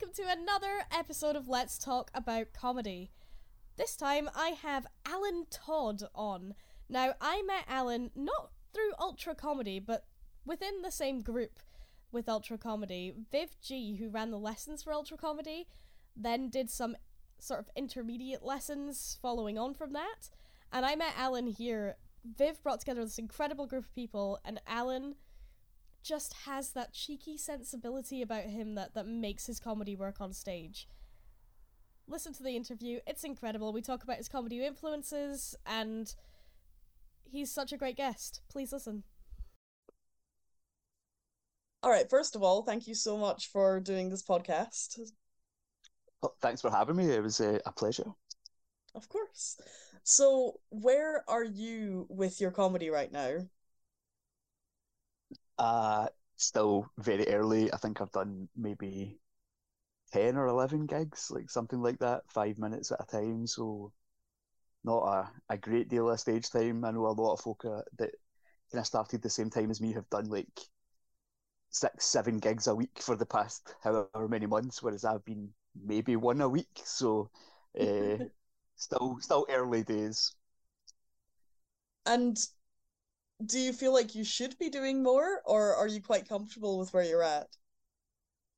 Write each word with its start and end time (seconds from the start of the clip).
welcome 0.00 0.14
to 0.14 0.30
another 0.30 0.84
episode 0.90 1.36
of 1.36 1.46
Let's 1.46 1.76
Talk 1.76 2.10
About 2.14 2.54
Comedy. 2.54 3.10
This 3.76 3.96
time 3.96 4.30
I 4.34 4.50
have 4.50 4.86
Alan 5.04 5.44
Todd 5.50 6.04
on. 6.14 6.54
Now, 6.88 7.14
I 7.20 7.42
met 7.42 7.64
Alan 7.68 8.10
not 8.14 8.50
through 8.72 8.92
Ultra 8.98 9.34
Comedy, 9.34 9.78
but 9.78 10.06
within 10.46 10.80
the 10.80 10.90
same 10.90 11.20
group 11.20 11.58
with 12.12 12.30
Ultra 12.30 12.56
Comedy. 12.56 13.12
Viv 13.30 13.56
Gee, 13.60 13.96
who 13.96 14.08
ran 14.08 14.30
the 14.30 14.38
lessons 14.38 14.82
for 14.82 14.92
Ultra 14.92 15.18
Comedy, 15.18 15.66
then 16.16 16.48
did 16.48 16.70
some 16.70 16.96
sort 17.38 17.60
of 17.60 17.68
intermediate 17.76 18.42
lessons 18.42 19.18
following 19.20 19.58
on 19.58 19.74
from 19.74 19.92
that. 19.92 20.30
And 20.72 20.86
I 20.86 20.94
met 20.94 21.12
Alan 21.18 21.48
here. 21.48 21.96
Viv 22.24 22.62
brought 22.62 22.80
together 22.80 23.04
this 23.04 23.18
incredible 23.18 23.66
group 23.66 23.84
of 23.84 23.94
people, 23.94 24.38
and 24.46 24.62
Alan 24.66 25.16
just 26.02 26.34
has 26.44 26.72
that 26.72 26.92
cheeky 26.92 27.36
sensibility 27.36 28.22
about 28.22 28.44
him 28.44 28.74
that, 28.74 28.94
that 28.94 29.06
makes 29.06 29.46
his 29.46 29.60
comedy 29.60 29.94
work 29.94 30.20
on 30.20 30.32
stage. 30.32 30.88
Listen 32.06 32.32
to 32.32 32.42
the 32.42 32.56
interview, 32.56 33.00
it's 33.06 33.24
incredible. 33.24 33.72
We 33.72 33.82
talk 33.82 34.02
about 34.02 34.16
his 34.16 34.28
comedy 34.28 34.64
influences, 34.64 35.54
and 35.64 36.12
he's 37.30 37.52
such 37.52 37.72
a 37.72 37.76
great 37.76 37.96
guest. 37.96 38.40
Please 38.48 38.72
listen. 38.72 39.04
All 41.82 41.90
right, 41.90 42.10
first 42.10 42.36
of 42.36 42.42
all, 42.42 42.62
thank 42.62 42.86
you 42.86 42.94
so 42.94 43.16
much 43.16 43.48
for 43.52 43.80
doing 43.80 44.10
this 44.10 44.22
podcast. 44.22 44.98
Well, 46.20 46.34
thanks 46.42 46.60
for 46.60 46.70
having 46.70 46.96
me. 46.96 47.10
It 47.10 47.22
was 47.22 47.40
a, 47.40 47.60
a 47.64 47.72
pleasure. 47.72 48.12
Of 48.94 49.08
course. 49.08 49.58
So, 50.02 50.60
where 50.70 51.24
are 51.28 51.44
you 51.44 52.06
with 52.10 52.40
your 52.40 52.50
comedy 52.50 52.90
right 52.90 53.10
now? 53.10 53.46
Uh, 55.60 56.08
still 56.36 56.90
very 56.98 57.28
early. 57.28 57.72
I 57.72 57.76
think 57.76 58.00
I've 58.00 58.12
done 58.12 58.48
maybe 58.56 59.20
10 60.12 60.36
or 60.36 60.46
11 60.48 60.86
gigs, 60.86 61.30
like 61.30 61.50
something 61.50 61.82
like 61.82 61.98
that, 62.00 62.22
five 62.32 62.58
minutes 62.58 62.92
at 62.92 63.02
a 63.02 63.06
time. 63.06 63.46
So, 63.46 63.92
not 64.84 65.04
a, 65.04 65.54
a 65.54 65.58
great 65.58 65.88
deal 65.88 66.10
of 66.10 66.20
stage 66.20 66.50
time. 66.50 66.84
I 66.84 66.92
know 66.92 67.06
a 67.06 67.12
lot 67.12 67.34
of 67.34 67.40
folk 67.40 67.64
uh, 67.66 67.82
that 67.98 68.10
kind 68.72 68.80
of 68.80 68.86
started 68.86 69.22
the 69.22 69.30
same 69.30 69.50
time 69.50 69.70
as 69.70 69.80
me 69.82 69.92
have 69.94 70.10
done 70.10 70.26
like 70.30 70.60
six, 71.70 72.06
seven 72.06 72.38
gigs 72.38 72.66
a 72.66 72.74
week 72.74 73.00
for 73.00 73.16
the 73.16 73.26
past 73.26 73.74
however 73.82 74.28
many 74.28 74.46
months, 74.46 74.82
whereas 74.82 75.04
I've 75.04 75.24
been 75.24 75.54
maybe 75.84 76.16
one 76.16 76.40
a 76.40 76.48
week. 76.48 76.80
So, 76.84 77.30
uh, 77.80 78.18
still, 78.76 79.18
still 79.20 79.46
early 79.50 79.82
days. 79.84 80.34
And 82.06 82.38
do 83.44 83.58
you 83.58 83.72
feel 83.72 83.92
like 83.92 84.14
you 84.14 84.24
should 84.24 84.58
be 84.58 84.68
doing 84.70 85.02
more, 85.02 85.42
or 85.44 85.74
are 85.74 85.88
you 85.88 86.00
quite 86.02 86.28
comfortable 86.28 86.78
with 86.78 86.92
where 86.94 87.04
you're 87.04 87.22
at? 87.22 87.48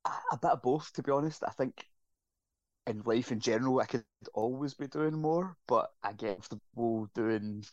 A, 0.05 0.37
bit 0.37 0.51
of 0.51 0.63
both, 0.63 0.93
to 0.95 1.03
be 1.03 1.11
honest. 1.11 1.43
I 1.47 1.51
think 1.51 1.87
in 2.87 3.03
life 3.05 3.33
in 3.33 3.41
general, 3.41 3.81
I 3.81 3.87
could 3.87 4.05
always 4.35 4.75
be 4.75 4.87
doing 4.89 5.15
more, 5.21 5.57
but 5.67 5.91
I 6.03 6.13
get 6.13 6.37
comfortable 6.37 7.09
doing 7.15 7.65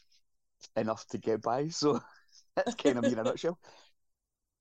enough 0.75 1.05
to 1.07 1.17
get 1.17 1.41
by. 1.41 1.69
So 1.69 2.01
that's 2.55 2.75
kind 2.75 2.97
of 2.97 3.05
me 3.05 3.13
in 3.13 3.19
a 3.19 3.23
nutshell. 3.23 3.59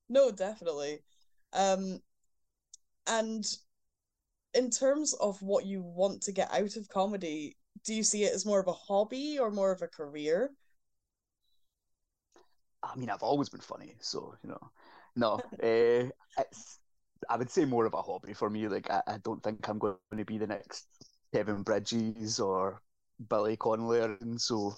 No, 0.08 0.30
definitely. 0.30 1.02
Um, 1.52 2.02
and 3.06 3.44
in 4.54 4.70
terms 4.70 5.14
of 5.14 5.40
what 5.42 5.66
you 5.66 5.82
want 5.82 6.22
to 6.22 6.32
get 6.32 6.52
out 6.52 6.76
of 6.76 6.88
comedy, 6.88 7.56
do 7.84 7.94
you 7.94 8.02
see 8.02 8.24
it 8.24 8.34
as 8.34 8.46
more 8.46 8.60
of 8.60 8.66
a 8.66 8.72
hobby 8.72 9.38
or 9.38 9.50
more 9.50 9.72
of 9.72 9.82
a 9.82 9.88
career? 9.88 10.50
I 12.82 12.96
mean, 12.96 13.10
I've 13.10 13.22
always 13.22 13.48
been 13.48 13.60
funny, 13.60 13.96
so 14.00 14.34
you 14.42 14.50
know, 14.50 14.70
no, 15.16 15.44
uh, 15.62 16.10
it's 16.38 16.78
I 17.28 17.36
would 17.36 17.50
say 17.50 17.64
more 17.64 17.86
of 17.86 17.94
a 17.94 18.02
hobby 18.02 18.34
for 18.34 18.48
me. 18.50 18.68
Like, 18.68 18.90
I, 18.90 19.02
I 19.06 19.18
don't 19.18 19.42
think 19.42 19.68
I'm 19.68 19.78
going 19.78 19.96
to 20.16 20.24
be 20.24 20.38
the 20.38 20.46
next 20.46 20.86
Kevin 21.34 21.62
Bridges 21.62 22.38
or 22.40 22.80
Billy 23.28 23.56
Connolly, 23.56 24.00
and 24.20 24.40
so 24.40 24.76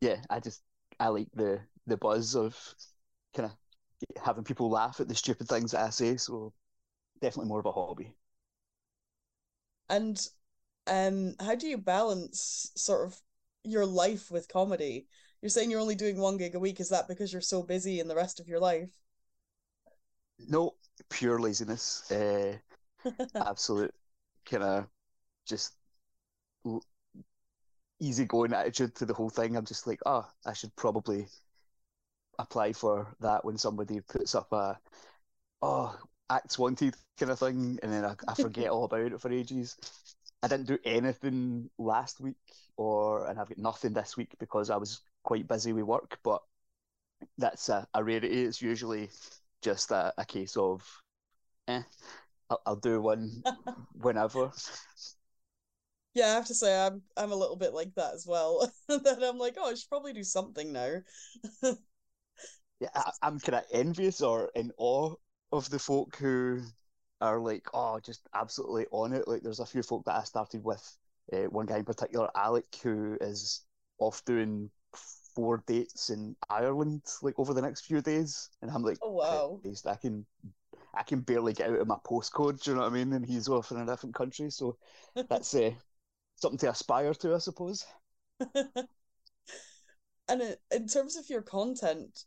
yeah, 0.00 0.22
I 0.30 0.40
just 0.40 0.62
I 1.00 1.08
like 1.08 1.28
the 1.34 1.60
the 1.86 1.96
buzz 1.96 2.36
of 2.36 2.56
kind 3.34 3.50
of 3.50 4.22
having 4.24 4.44
people 4.44 4.70
laugh 4.70 5.00
at 5.00 5.08
the 5.08 5.14
stupid 5.14 5.48
things 5.48 5.72
that 5.72 5.82
I 5.86 5.90
say. 5.90 6.16
So 6.16 6.52
definitely 7.22 7.48
more 7.48 7.60
of 7.60 7.66
a 7.66 7.72
hobby. 7.72 8.14
And 9.88 10.26
um, 10.86 11.34
how 11.40 11.54
do 11.54 11.66
you 11.68 11.78
balance 11.78 12.72
sort 12.76 13.06
of 13.06 13.20
your 13.64 13.86
life 13.86 14.30
with 14.30 14.48
comedy? 14.48 15.08
You're 15.44 15.50
saying 15.50 15.70
you're 15.70 15.80
only 15.80 15.94
doing 15.94 16.16
one 16.16 16.38
gig 16.38 16.54
a 16.54 16.58
week. 16.58 16.80
Is 16.80 16.88
that 16.88 17.06
because 17.06 17.30
you're 17.30 17.42
so 17.42 17.62
busy 17.62 18.00
in 18.00 18.08
the 18.08 18.14
rest 18.14 18.40
of 18.40 18.48
your 18.48 18.60
life? 18.60 18.88
No, 20.48 20.76
pure 21.10 21.38
laziness. 21.38 22.10
Uh, 22.10 22.56
absolute 23.34 23.92
kind 24.46 24.62
of 24.62 24.86
just 25.46 25.74
easygoing 28.00 28.54
attitude 28.54 28.94
to 28.94 29.04
the 29.04 29.12
whole 29.12 29.28
thing. 29.28 29.54
I'm 29.54 29.66
just 29.66 29.86
like, 29.86 30.00
oh, 30.06 30.26
I 30.46 30.54
should 30.54 30.74
probably 30.76 31.26
apply 32.38 32.72
for 32.72 33.14
that 33.20 33.44
when 33.44 33.58
somebody 33.58 34.00
puts 34.00 34.34
up 34.34 34.50
a 34.50 34.78
oh 35.60 35.94
acts 36.30 36.58
wanted 36.58 36.94
kind 37.20 37.30
of 37.30 37.38
thing, 37.38 37.78
and 37.82 37.92
then 37.92 38.06
I, 38.06 38.14
I 38.26 38.32
forget 38.40 38.70
all 38.70 38.84
about 38.84 39.12
it 39.12 39.20
for 39.20 39.30
ages. 39.30 39.76
I 40.42 40.48
didn't 40.48 40.68
do 40.68 40.78
anything 40.86 41.68
last 41.76 42.18
week, 42.18 42.38
or 42.78 43.26
and 43.26 43.38
I've 43.38 43.50
got 43.50 43.58
nothing 43.58 43.92
this 43.92 44.16
week 44.16 44.32
because 44.38 44.70
I 44.70 44.76
was 44.76 45.02
quite 45.24 45.48
busy 45.48 45.72
with 45.72 45.84
work. 45.84 46.18
But 46.22 46.42
that's 47.38 47.68
a, 47.68 47.86
a 47.94 48.04
rarity. 48.04 48.44
It's 48.44 48.62
usually 48.62 49.10
just 49.62 49.90
a, 49.90 50.12
a 50.16 50.24
case 50.24 50.56
of, 50.56 50.86
eh, 51.66 51.82
I'll, 52.50 52.62
I'll 52.66 52.76
do 52.76 53.00
one 53.00 53.42
whenever. 54.00 54.52
Yeah, 56.14 56.26
I 56.26 56.34
have 56.34 56.46
to 56.46 56.54
say 56.54 56.86
I'm 56.86 57.02
I'm 57.16 57.32
a 57.32 57.36
little 57.36 57.56
bit 57.56 57.74
like 57.74 57.92
that 57.96 58.14
as 58.14 58.24
well. 58.26 58.72
that 58.88 59.18
I'm 59.20 59.38
like, 59.38 59.56
oh, 59.58 59.70
I 59.70 59.74
should 59.74 59.88
probably 59.88 60.12
do 60.12 60.22
something 60.22 60.72
now. 60.72 60.98
yeah, 62.80 62.88
I, 62.94 63.10
I'm 63.22 63.40
kind 63.40 63.56
of 63.56 63.64
envious 63.72 64.20
or 64.20 64.50
in 64.54 64.70
awe 64.76 65.14
of 65.52 65.68
the 65.70 65.78
folk 65.78 66.16
who 66.16 66.60
are 67.20 67.40
like, 67.40 67.66
oh, 67.74 67.98
just 67.98 68.28
absolutely 68.32 68.86
on 68.92 69.12
it. 69.12 69.26
Like, 69.26 69.42
there's 69.42 69.60
a 69.60 69.66
few 69.66 69.82
folk 69.82 70.04
that 70.04 70.16
I 70.16 70.24
started 70.24 70.62
with. 70.62 70.96
Uh, 71.32 71.44
one 71.44 71.66
guy 71.66 71.78
in 71.78 71.84
particular, 71.84 72.30
Alec, 72.36 72.66
who 72.82 73.16
is 73.20 73.62
off 73.98 74.24
doing 74.24 74.70
four 75.34 75.62
dates 75.66 76.10
in 76.10 76.36
Ireland 76.48 77.02
like 77.22 77.38
over 77.38 77.54
the 77.54 77.62
next 77.62 77.86
few 77.86 78.00
days, 78.00 78.50
and 78.62 78.70
I'm 78.70 78.82
like, 78.82 78.98
oh 79.02 79.12
wow, 79.12 79.60
I 79.86 79.96
can 79.96 80.26
I 80.94 81.02
can 81.02 81.20
barely 81.20 81.52
get 81.52 81.70
out 81.70 81.80
of 81.80 81.88
my 81.88 81.98
postcode. 82.06 82.62
Do 82.62 82.70
you 82.70 82.76
know 82.76 82.82
what 82.82 82.92
I 82.92 82.94
mean? 82.94 83.12
And 83.12 83.26
he's 83.26 83.48
off 83.48 83.70
in 83.70 83.78
a 83.78 83.86
different 83.86 84.14
country, 84.14 84.50
so 84.50 84.76
that's 85.28 85.54
uh, 85.54 85.72
something 86.36 86.58
to 86.58 86.70
aspire 86.70 87.14
to, 87.14 87.34
I 87.34 87.38
suppose. 87.38 87.84
and 90.28 90.56
in 90.70 90.88
terms 90.88 91.16
of 91.16 91.28
your 91.28 91.42
content, 91.42 92.24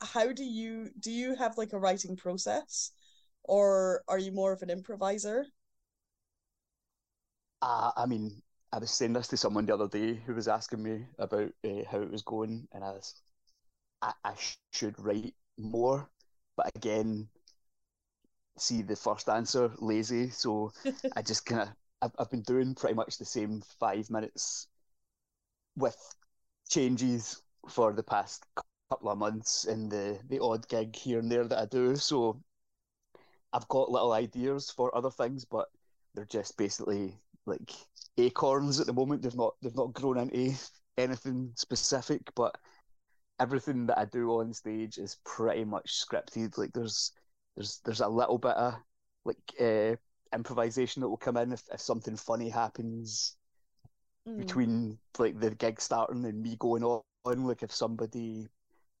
how 0.00 0.32
do 0.32 0.44
you 0.44 0.90
do? 0.98 1.10
You 1.10 1.34
have 1.36 1.56
like 1.58 1.72
a 1.72 1.78
writing 1.78 2.16
process, 2.16 2.92
or 3.44 4.02
are 4.08 4.18
you 4.18 4.32
more 4.32 4.52
of 4.52 4.62
an 4.62 4.70
improviser? 4.70 5.46
Uh, 7.60 7.92
I 7.96 8.06
mean, 8.06 8.42
I 8.72 8.78
was 8.78 8.90
saying 8.90 9.12
this 9.12 9.28
to 9.28 9.36
someone 9.36 9.66
the 9.66 9.74
other 9.74 9.88
day 9.88 10.14
who 10.14 10.34
was 10.34 10.48
asking 10.48 10.82
me 10.82 11.06
about 11.18 11.52
uh, 11.64 11.84
how 11.90 12.00
it 12.00 12.10
was 12.10 12.22
going, 12.22 12.68
and 12.72 12.82
I 12.82 12.90
was, 12.92 13.20
I, 14.00 14.12
I 14.24 14.34
should 14.72 14.98
write 14.98 15.34
more, 15.58 16.08
but 16.56 16.70
again, 16.74 17.28
see 18.56 18.82
the 18.82 18.96
first 18.96 19.28
answer, 19.28 19.72
lazy. 19.78 20.30
So 20.30 20.72
I 21.16 21.22
just 21.22 21.44
kind 21.44 21.62
of, 21.62 21.68
I've, 22.00 22.12
I've 22.18 22.30
been 22.30 22.42
doing 22.42 22.74
pretty 22.74 22.94
much 22.94 23.18
the 23.18 23.24
same 23.24 23.62
five 23.78 24.10
minutes 24.10 24.68
with 25.76 25.96
changes 26.68 27.42
for 27.68 27.92
the 27.92 28.02
past 28.02 28.46
couple 28.90 29.10
of 29.10 29.18
months 29.18 29.64
in 29.64 29.88
the 29.88 30.18
the 30.28 30.38
odd 30.42 30.66
gig 30.68 30.94
here 30.96 31.18
and 31.18 31.30
there 31.30 31.46
that 31.46 31.58
I 31.58 31.66
do. 31.66 31.96
So 31.96 32.42
I've 33.52 33.68
got 33.68 33.90
little 33.90 34.12
ideas 34.12 34.70
for 34.70 34.94
other 34.96 35.10
things, 35.10 35.44
but 35.44 35.68
they're 36.14 36.24
just 36.24 36.56
basically 36.56 37.18
like 37.46 37.72
acorns 38.18 38.80
at 38.80 38.86
the 38.86 38.92
moment. 38.92 39.22
They've 39.22 39.34
not 39.34 39.54
they've 39.62 39.76
not 39.76 39.92
grown 39.92 40.18
into 40.18 40.56
anything 40.98 41.52
specific, 41.56 42.22
but 42.34 42.56
everything 43.40 43.86
that 43.86 43.98
I 43.98 44.04
do 44.04 44.30
on 44.40 44.52
stage 44.52 44.98
is 44.98 45.18
pretty 45.24 45.64
much 45.64 46.04
scripted. 46.04 46.58
Like 46.58 46.72
there's 46.72 47.12
there's 47.56 47.80
there's 47.84 48.00
a 48.00 48.08
little 48.08 48.38
bit 48.38 48.56
of 48.56 48.74
like 49.24 49.36
uh, 49.60 49.96
improvisation 50.34 51.00
that 51.00 51.08
will 51.08 51.16
come 51.16 51.36
in 51.36 51.52
if, 51.52 51.62
if 51.72 51.80
something 51.80 52.16
funny 52.16 52.48
happens 52.48 53.36
mm. 54.28 54.36
between 54.38 54.98
like 55.18 55.38
the 55.38 55.50
gig 55.50 55.80
starting 55.80 56.24
and 56.24 56.42
me 56.42 56.56
going 56.58 56.84
on. 56.84 57.02
Like 57.24 57.62
if 57.62 57.72
somebody 57.72 58.48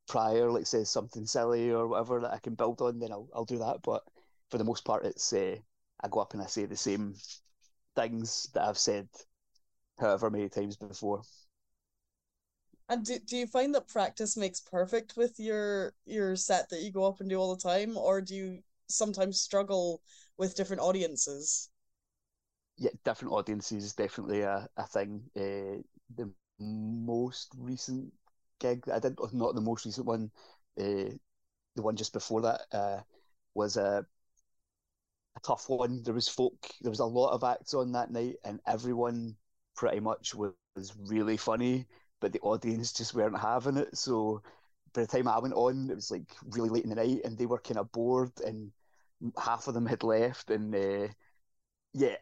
prior 0.08 0.50
like 0.50 0.66
says 0.66 0.90
something 0.90 1.26
silly 1.26 1.70
or 1.70 1.88
whatever 1.88 2.20
that 2.20 2.32
I 2.32 2.38
can 2.38 2.54
build 2.54 2.80
on, 2.80 2.98
then 2.98 3.12
I'll 3.12 3.28
I'll 3.34 3.44
do 3.44 3.58
that. 3.58 3.78
But 3.82 4.02
for 4.50 4.58
the 4.58 4.64
most 4.64 4.84
part, 4.84 5.04
it's 5.04 5.32
uh, 5.32 5.56
I 6.00 6.08
go 6.08 6.20
up 6.20 6.34
and 6.34 6.42
I 6.42 6.46
say 6.46 6.66
the 6.66 6.76
same 6.76 7.14
things 7.96 8.48
that 8.54 8.62
I've 8.64 8.78
said 8.78 9.08
however 9.98 10.30
many 10.30 10.48
times 10.48 10.76
before. 10.76 11.22
And 12.88 13.04
do, 13.04 13.18
do 13.18 13.36
you 13.36 13.48
find 13.48 13.74
that 13.74 13.88
practice 13.88 14.36
makes 14.36 14.60
perfect 14.60 15.16
with 15.16 15.40
your 15.40 15.94
your 16.04 16.36
set 16.36 16.68
that 16.70 16.82
you 16.82 16.92
go 16.92 17.04
up 17.06 17.20
and 17.20 17.28
do 17.28 17.36
all 17.36 17.54
the 17.56 17.60
time, 17.60 17.96
or 17.96 18.20
do 18.20 18.36
you 18.36 18.62
sometimes 18.88 19.40
struggle 19.40 20.00
with 20.36 20.54
different 20.54 20.82
audiences. 20.82 21.70
Yeah, 22.76 22.90
different 23.04 23.32
audiences 23.32 23.84
is 23.84 23.94
definitely 23.94 24.42
a, 24.42 24.68
a 24.76 24.86
thing. 24.86 25.22
Uh, 25.36 25.82
the 26.16 26.30
most 26.58 27.52
recent 27.58 28.12
gig 28.58 28.84
that 28.86 28.94
I 28.96 28.98
did, 28.98 29.18
not 29.32 29.54
the 29.54 29.60
most 29.60 29.84
recent 29.84 30.06
one, 30.06 30.30
uh, 30.78 31.14
the 31.76 31.82
one 31.82 31.96
just 31.96 32.12
before 32.12 32.42
that, 32.42 32.62
uh, 32.72 33.00
was 33.54 33.76
a 33.76 34.06
tough 35.42 35.68
one. 35.68 36.02
There 36.02 36.14
was 36.14 36.28
folk, 36.28 36.70
there 36.80 36.90
was 36.90 37.00
a 37.00 37.04
lot 37.04 37.32
of 37.32 37.44
acts 37.44 37.74
on 37.74 37.92
that 37.92 38.10
night, 38.10 38.36
and 38.44 38.60
everyone 38.66 39.36
pretty 39.76 40.00
much 40.00 40.34
was, 40.34 40.52
was 40.76 40.94
really 40.96 41.36
funny, 41.36 41.86
but 42.20 42.32
the 42.32 42.40
audience 42.40 42.92
just 42.92 43.14
weren't 43.14 43.38
having 43.38 43.76
it. 43.76 43.96
So 43.96 44.42
by 44.94 45.02
the 45.02 45.06
time 45.06 45.28
I 45.28 45.38
went 45.38 45.54
on, 45.54 45.90
it 45.90 45.94
was 45.96 46.10
like 46.10 46.30
really 46.50 46.68
late 46.70 46.84
in 46.84 46.90
the 46.90 46.96
night, 46.96 47.20
and 47.24 47.36
they 47.38 47.46
were 47.46 47.58
kind 47.60 47.78
of 47.78 47.92
bored, 47.92 48.32
and 48.44 48.72
half 49.38 49.68
of 49.68 49.74
them 49.74 49.86
had 49.86 50.02
left, 50.02 50.50
and 50.50 50.74
uh, 50.74 51.08
yeah, 51.94 52.16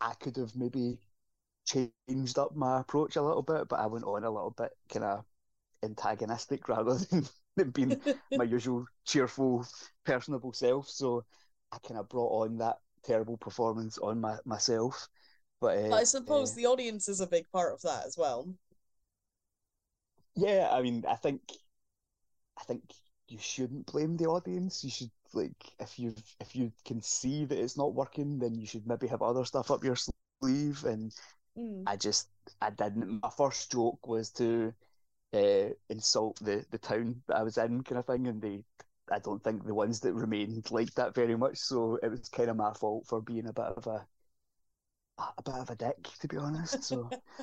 I 0.00 0.14
could 0.14 0.36
have 0.36 0.56
maybe 0.56 0.98
changed 1.66 2.38
up 2.38 2.54
my 2.56 2.80
approach 2.80 3.16
a 3.16 3.22
little 3.22 3.42
bit, 3.42 3.68
but 3.68 3.80
I 3.80 3.86
went 3.86 4.04
on 4.04 4.24
a 4.24 4.30
little 4.30 4.52
bit 4.56 4.72
kind 4.88 5.04
of 5.04 5.24
antagonistic 5.82 6.68
rather 6.68 6.94
than, 6.96 7.28
than 7.56 7.70
being 7.70 7.98
my 8.34 8.44
usual 8.44 8.86
cheerful, 9.04 9.66
personable 10.04 10.52
self. 10.52 10.88
So 10.88 11.24
I 11.72 11.78
kind 11.78 11.98
of 11.98 12.08
brought 12.08 12.44
on 12.44 12.58
that 12.58 12.78
terrible 13.04 13.36
performance 13.36 13.98
on 13.98 14.20
my, 14.20 14.36
myself. 14.44 15.08
But, 15.60 15.78
uh, 15.78 15.94
I 15.96 16.04
suppose 16.04 16.52
uh, 16.52 16.56
the 16.56 16.66
audience 16.66 17.08
is 17.08 17.20
a 17.20 17.26
big 17.26 17.50
part 17.50 17.74
of 17.74 17.82
that 17.82 18.06
as 18.06 18.16
well. 18.16 18.48
Yeah, 20.36 20.68
I 20.70 20.82
mean, 20.82 21.04
I 21.06 21.16
think, 21.16 21.42
I 22.58 22.62
think 22.64 22.82
you 23.28 23.38
shouldn't 23.38 23.86
blame 23.86 24.16
the 24.16 24.26
audience. 24.26 24.84
You 24.84 24.90
should 24.90 25.10
like 25.34 25.72
if 25.80 25.98
you 25.98 26.14
if 26.40 26.56
you 26.56 26.72
can 26.84 27.02
see 27.02 27.44
that 27.44 27.58
it's 27.58 27.76
not 27.76 27.94
working, 27.94 28.38
then 28.38 28.54
you 28.54 28.66
should 28.66 28.86
maybe 28.86 29.06
have 29.08 29.22
other 29.22 29.44
stuff 29.44 29.70
up 29.70 29.84
your 29.84 29.96
sleeve. 29.96 30.84
And 30.84 31.12
Mm. 31.56 31.84
I 31.86 31.96
just 31.96 32.28
I 32.60 32.70
didn't. 32.70 33.22
My 33.22 33.30
first 33.30 33.72
joke 33.72 34.06
was 34.06 34.30
to 34.32 34.74
uh, 35.34 35.70
insult 35.90 36.38
the 36.42 36.64
the 36.70 36.78
town 36.78 37.22
that 37.28 37.36
I 37.38 37.42
was 37.42 37.58
in, 37.58 37.82
kind 37.84 37.98
of 37.98 38.06
thing, 38.06 38.26
and 38.28 38.42
they. 38.42 38.64
I 39.12 39.18
don't 39.20 39.42
think 39.42 39.64
the 39.64 39.74
ones 39.74 40.00
that 40.00 40.14
remained 40.14 40.70
liked 40.70 40.96
that 40.96 41.14
very 41.14 41.36
much, 41.36 41.58
so 41.58 41.96
it 42.02 42.08
was 42.10 42.28
kind 42.28 42.50
of 42.50 42.56
my 42.56 42.72
fault 42.74 43.06
for 43.06 43.20
being 43.22 43.46
a 43.48 43.52
bit 43.52 43.64
of 43.66 43.86
a 43.86 44.06
a 45.18 45.42
bit 45.42 45.54
of 45.54 45.70
a 45.70 45.76
dick, 45.76 46.02
to 46.20 46.26
be 46.28 46.36
honest. 46.36 46.82
So 46.84 47.14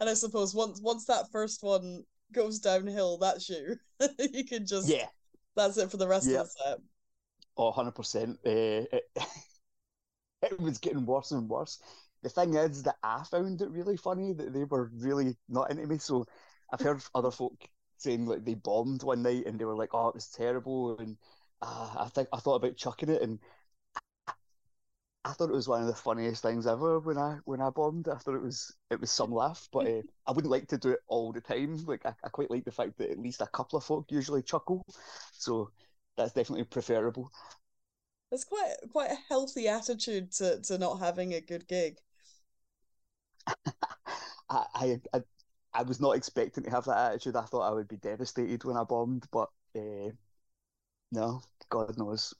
And 0.00 0.08
I 0.08 0.14
suppose 0.14 0.54
once 0.54 0.80
once 0.80 1.04
that 1.06 1.30
first 1.30 1.62
one 1.62 2.04
goes 2.32 2.58
downhill, 2.58 3.18
that's 3.18 3.48
you. 3.48 3.76
you 4.18 4.44
can 4.44 4.66
just 4.66 4.96
yeah, 4.96 5.08
that's 5.56 5.76
it 5.78 5.90
for 5.90 5.96
the 5.96 6.08
rest 6.08 6.32
Yeah. 6.32 6.34
of 6.34 6.46
the 6.46 6.46
set. 6.64 6.78
Oh, 7.56 7.66
100%. 7.68 8.38
Uh, 8.44 8.84
it, 8.92 9.04
it 10.42 10.58
was 10.60 10.78
getting 10.78 11.06
worse 11.06 11.30
and 11.32 11.48
worse. 11.48 11.80
The 12.22 12.28
thing 12.28 12.54
is 12.54 12.82
that 12.84 12.96
I 13.02 13.24
found 13.24 13.60
it 13.62 13.70
really 13.70 13.96
funny 13.96 14.32
that 14.32 14.52
they 14.52 14.64
were 14.64 14.90
really 14.94 15.36
not 15.48 15.70
into 15.70 15.86
me. 15.86 15.98
So 15.98 16.26
I've 16.70 16.80
heard 16.80 17.02
other 17.14 17.30
folk 17.30 17.68
saying 17.98 18.26
like 18.26 18.44
they 18.44 18.54
bombed 18.54 19.02
one 19.02 19.22
night 19.22 19.46
and 19.46 19.58
they 19.58 19.64
were 19.64 19.76
like, 19.76 19.90
"Oh, 19.94 20.08
it 20.08 20.14
was 20.14 20.28
terrible," 20.30 20.98
and 20.98 21.16
uh, 21.62 21.94
I 21.98 22.08
think 22.08 22.28
I 22.32 22.38
thought 22.38 22.56
about 22.56 22.76
chucking 22.76 23.08
it, 23.10 23.22
and 23.22 23.38
I, 24.26 24.32
I 25.24 25.32
thought 25.32 25.50
it 25.50 25.54
was 25.54 25.68
one 25.68 25.80
of 25.82 25.88
the 25.88 25.94
funniest 25.94 26.42
things 26.42 26.66
ever 26.66 27.00
when 27.00 27.18
I 27.18 27.38
when 27.44 27.60
I 27.60 27.70
bombed. 27.70 28.08
I 28.08 28.16
thought 28.16 28.36
it 28.36 28.42
was 28.42 28.74
it 28.90 29.00
was 29.00 29.10
some 29.10 29.32
laugh, 29.32 29.68
but 29.72 29.86
uh, 29.88 30.02
I 30.26 30.32
wouldn't 30.32 30.50
like 30.52 30.68
to 30.68 30.78
do 30.78 30.90
it 30.92 31.00
all 31.08 31.32
the 31.32 31.40
time. 31.40 31.76
Like 31.84 32.06
I, 32.06 32.14
I 32.24 32.28
quite 32.28 32.50
like 32.50 32.64
the 32.64 32.70
fact 32.72 32.96
that 32.98 33.10
at 33.10 33.18
least 33.18 33.40
a 33.40 33.46
couple 33.48 33.76
of 33.76 33.84
folk 33.84 34.06
usually 34.10 34.42
chuckle, 34.42 34.84
so 35.32 35.70
that's 36.16 36.32
definitely 36.32 36.64
preferable. 36.64 37.30
That's 38.30 38.44
quite 38.44 38.76
quite 38.92 39.10
a 39.10 39.16
healthy 39.28 39.66
attitude 39.66 40.30
to 40.34 40.60
to 40.60 40.78
not 40.78 41.00
having 41.00 41.34
a 41.34 41.40
good 41.40 41.66
gig. 41.66 41.98
I, 44.50 44.66
I, 44.74 45.00
I, 45.14 45.22
I 45.78 45.82
was 45.82 46.00
not 46.00 46.16
expecting 46.16 46.64
to 46.64 46.70
have 46.70 46.84
that 46.86 47.12
attitude. 47.12 47.36
I 47.36 47.42
thought 47.44 47.68
I 47.70 47.74
would 47.74 47.88
be 47.88 47.96
devastated 47.98 48.64
when 48.64 48.76
I 48.76 48.84
bombed, 48.84 49.26
but 49.30 49.50
uh, 49.76 50.10
no, 51.12 51.42
God 51.70 51.98
knows. 51.98 52.34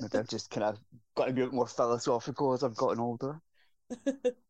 Maybe 0.00 0.18
I've 0.18 0.28
just 0.28 0.50
kind 0.50 0.64
of 0.64 0.78
got 1.16 1.26
to 1.26 1.32
be 1.32 1.42
a 1.42 1.46
bit 1.46 1.54
more 1.54 1.66
philosophical 1.68 2.52
as 2.54 2.62
I've 2.64 2.76
gotten 2.76 3.00
older. 3.00 3.40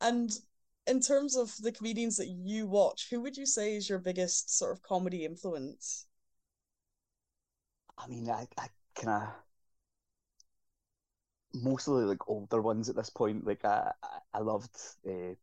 And 0.00 0.30
in 0.86 1.00
terms 1.00 1.36
of 1.36 1.54
the 1.58 1.70
comedians 1.70 2.16
that 2.16 2.28
you 2.28 2.66
watch, 2.66 3.08
who 3.10 3.20
would 3.20 3.36
you 3.36 3.44
say 3.44 3.76
is 3.76 3.90
your 3.90 3.98
biggest 3.98 4.48
sort 4.56 4.72
of 4.72 4.82
comedy 4.82 5.22
influence? 5.24 6.06
I 7.98 8.06
mean, 8.08 8.30
I, 8.30 8.48
I 8.58 8.68
kind 8.94 9.22
of 9.22 9.34
mostly 11.54 12.04
like 12.04 12.28
older 12.28 12.60
ones 12.62 12.88
at 12.88 12.96
this 12.96 13.10
point. 13.10 13.46
Like 13.46 13.64
I, 13.64 13.92
I- 14.02 14.20
I 14.34 14.38
loved 14.40 14.76
uh, 15.08 15.34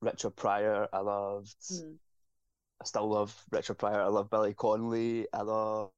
Richard 0.00 0.36
Pryor. 0.36 0.88
I 0.92 0.98
loved. 1.00 1.54
Hmm. 1.68 1.94
I 2.80 2.84
still 2.84 3.08
love 3.08 3.34
Richard 3.50 3.74
Pryor. 3.78 4.02
I 4.02 4.08
love 4.08 4.30
Billy 4.30 4.54
Connolly. 4.54 5.26
I 5.32 5.42
love. 5.42 5.90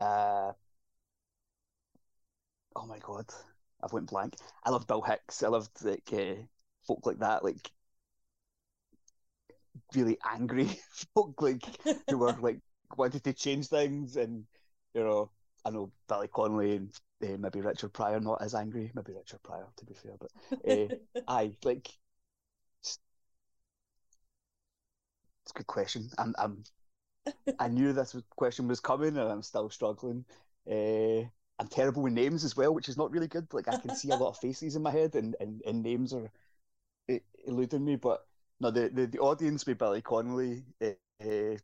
Uh, 0.00 0.52
oh 2.76 2.86
my 2.86 2.98
god, 2.98 3.26
I've 3.82 3.92
went 3.92 4.10
blank. 4.10 4.34
I 4.64 4.70
love 4.70 4.86
Bill 4.86 5.02
Hicks. 5.02 5.42
I 5.42 5.48
loved 5.48 5.70
like 5.84 6.08
uh, 6.12 6.34
folk 6.86 7.06
like 7.06 7.18
that, 7.20 7.44
like 7.44 7.70
really 9.94 10.18
angry 10.24 10.66
folk, 11.14 11.40
like 11.42 11.64
who 12.08 12.18
were 12.18 12.32
like 12.40 12.60
wanted 12.96 13.24
to 13.24 13.32
change 13.32 13.68
things, 13.68 14.16
and 14.16 14.44
you 14.94 15.02
know, 15.02 15.30
I 15.64 15.70
know 15.70 15.92
Billy 16.08 16.28
Connolly 16.28 16.76
and 16.76 16.90
uh, 17.22 17.36
maybe 17.38 17.60
Richard 17.60 17.92
Pryor 17.92 18.20
not 18.20 18.42
as 18.42 18.54
angry. 18.54 18.90
Maybe 18.94 19.12
Richard 19.12 19.42
Pryor, 19.42 19.66
to 19.76 19.84
be 19.84 19.94
fair, 19.94 20.12
but 20.18 20.30
uh, 20.68 20.88
I 21.28 21.52
like. 21.64 21.88
It's 22.82 22.98
a 25.50 25.54
good 25.58 25.66
question. 25.66 26.10
I'm, 26.18 26.34
I'm 26.38 26.64
I 27.58 27.68
knew 27.68 27.92
this 27.92 28.16
question 28.30 28.68
was 28.68 28.80
coming, 28.80 29.16
and 29.16 29.28
I'm 29.30 29.42
still 29.42 29.70
struggling. 29.70 30.24
Uh, 30.70 31.28
I'm 31.58 31.68
terrible 31.68 32.02
with 32.02 32.14
names 32.14 32.44
as 32.44 32.56
well, 32.56 32.72
which 32.74 32.88
is 32.88 32.96
not 32.96 33.10
really 33.10 33.28
good. 33.28 33.52
Like 33.52 33.68
I 33.68 33.76
can 33.76 33.92
see 33.92 34.10
a 34.10 34.16
lot 34.16 34.30
of 34.30 34.38
faces 34.38 34.76
in 34.76 34.82
my 34.82 34.90
head, 34.90 35.14
and, 35.14 35.36
and, 35.40 35.62
and 35.66 35.82
names 35.82 36.12
are 36.14 36.30
e- 37.10 37.20
eluding 37.46 37.84
me. 37.84 37.96
But 37.96 38.26
no, 38.60 38.70
the, 38.70 38.88
the, 38.90 39.06
the 39.06 39.18
audience 39.20 39.66
with 39.66 39.78
Billy 39.78 40.02
Connolly, 40.02 40.64
uh, 40.82 41.56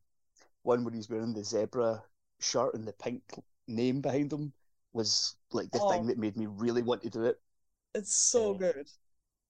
one 0.63 0.85
where 0.85 0.95
he's 0.95 1.11
wearing 1.11 1.33
the 1.35 1.45
zebra 1.45 2.03
shirt 2.41 2.75
and 2.75 2.87
the 2.87 2.93
pink 2.95 3.23
name 3.69 4.01
behind 4.01 4.33
him, 4.33 4.53
was 4.93 5.37
like 5.53 5.71
the 5.71 5.81
Oh. 5.81 5.81
thing 5.81 6.07
that 6.07 6.19
made 6.19 6.37
me 6.37 6.47
really 6.47 6.83
want 6.83 7.03
to 7.03 7.11
do 7.11 7.25
it. 7.25 7.41
It's 7.95 8.15
so 8.15 8.55
Uh, 8.55 8.55
good. 8.55 8.91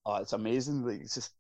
Oh, 0.07 0.17
it's 0.17 0.33
amazing. 0.33 0.85
Like 0.85 1.01
it's 1.01 1.15
just 1.15 1.33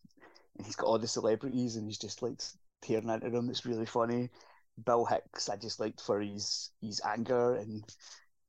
he's 0.65 0.76
got 0.76 0.87
all 0.87 0.99
the 0.99 1.09
celebrities 1.09 1.76
and 1.76 1.87
he's 1.87 1.99
just 1.99 2.23
like 2.23 2.41
tearing 2.83 3.09
into 3.09 3.30
them. 3.30 3.50
It's 3.50 3.66
really 3.66 3.87
funny. 3.87 4.30
Bill 4.85 5.04
Hicks, 5.04 5.49
I 5.49 5.56
just 5.56 5.80
liked 5.80 6.00
for 6.00 6.21
his 6.21 6.71
his 6.83 7.00
anger 7.04 7.54
and 7.54 7.85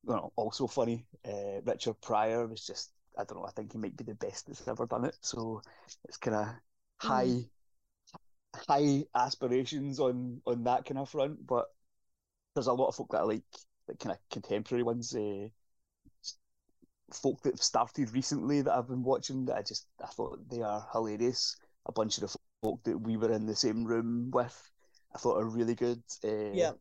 you 0.06 0.14
know, 0.14 0.32
also 0.36 0.68
funny. 0.68 1.06
Uh, 1.26 1.62
Richard 1.66 2.00
Pryor 2.02 2.48
was 2.48 2.66
just 2.66 2.92
I 3.18 3.24
don't 3.24 3.40
know, 3.40 3.46
I 3.46 3.52
think 3.52 3.72
he 3.72 3.78
might 3.80 3.98
be 3.98 4.04
the 4.04 4.16
best 4.16 4.48
that's 4.48 4.68
ever 4.68 4.86
done 4.86 5.06
it. 5.06 5.18
So 5.22 5.62
it's 6.06 6.18
kinda 6.18 6.62
high 6.98 7.46
high 8.68 9.04
aspirations 9.16 10.00
on 10.00 10.42
on 10.46 10.64
that 10.64 10.86
kind 10.86 10.98
of 11.00 11.10
front, 11.10 11.46
but 11.46 11.68
there's 12.56 12.68
a 12.68 12.74
lot 12.74 12.88
of 12.88 12.96
folk 12.96 13.10
that 13.12 13.22
I 13.22 13.24
like, 13.24 13.44
like 13.88 14.00
kind 14.00 14.14
of 14.14 14.20
contemporary 14.30 14.84
ones, 14.84 15.14
uh, 15.16 15.48
folk 17.14 17.42
that 17.44 17.54
have 17.54 17.64
started 17.64 18.12
recently 18.14 18.62
that 18.62 18.74
I've 18.76 18.88
been 18.88 19.04
watching 19.04 19.46
that 19.46 19.58
I 19.58 19.62
just 19.62 19.88
I 20.04 20.08
thought 20.08 20.50
they 20.50 20.62
are 20.62 20.88
hilarious. 20.92 21.56
A 21.86 21.92
bunch 21.92 22.18
of 22.18 22.22
the 22.30 22.38
folk 22.62 22.84
that 22.84 22.98
we 22.98 23.18
were 23.18 23.32
in 23.32 23.46
the 23.46 23.56
same 23.56 23.86
room 23.86 24.32
with, 24.32 24.72
I 25.16 25.18
thought 25.20 25.38
are 25.38 25.46
really 25.46 25.76
good. 25.76 26.02
Uh, 26.24 26.30
Yeah. 26.58 26.72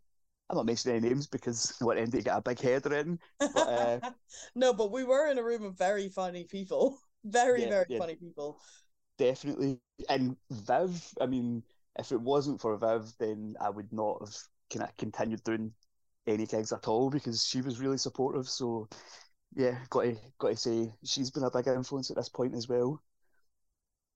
I'm 0.49 0.57
not 0.57 0.67
mentioning 0.67 0.99
any 0.99 1.09
names 1.09 1.27
because 1.27 1.77
want 1.81 1.99
them 1.99 2.11
to 2.11 2.23
get 2.23 2.37
a 2.37 2.41
big 2.43 2.61
head 2.61 2.83
but, 2.83 3.69
uh, 3.69 4.01
no, 4.55 4.73
but 4.73 4.93
we 4.93 5.05
were 5.05 5.29
in 5.29 5.39
a 5.39 5.43
room 5.43 5.65
of 5.65 5.77
very 5.77 6.09
funny 6.09 6.45
people. 6.45 6.99
Very, 7.25 7.63
Yeah, 7.63 7.71
very 7.71 7.87
yeah. 7.89 7.99
funny 7.99 8.15
people. 8.15 8.61
definitely. 9.19 9.81
And 10.09 10.37
Viv, 10.51 11.13
I 11.21 11.27
mean, 11.27 11.63
if 11.99 12.13
it 12.13 12.21
wasn't 12.21 12.61
for 12.61 12.77
Viv, 12.77 13.13
then 13.19 13.57
I 13.61 13.71
would 13.71 13.93
not 13.93 14.21
have 14.21 14.35
kind 14.73 14.85
of 14.89 14.97
continued 14.97 15.43
doing 15.45 15.73
any 16.27 16.47
gigs 16.47 16.73
at 16.73 16.89
all 16.89 17.11
because 17.11 17.45
she 17.45 17.63
was 17.63 17.81
really 17.81 17.99
supportive. 17.99 18.49
So, 18.49 18.89
yeah, 19.55 19.79
got 19.91 20.03
to 20.03 20.17
got 20.39 20.51
to 20.51 20.57
say 20.57 20.93
she's 21.05 21.31
been 21.31 21.45
a 21.45 21.51
big 21.51 21.67
influence 21.69 22.11
at 22.11 22.17
this 22.17 22.29
point 22.29 22.55
as 22.55 22.69
well. 22.69 23.03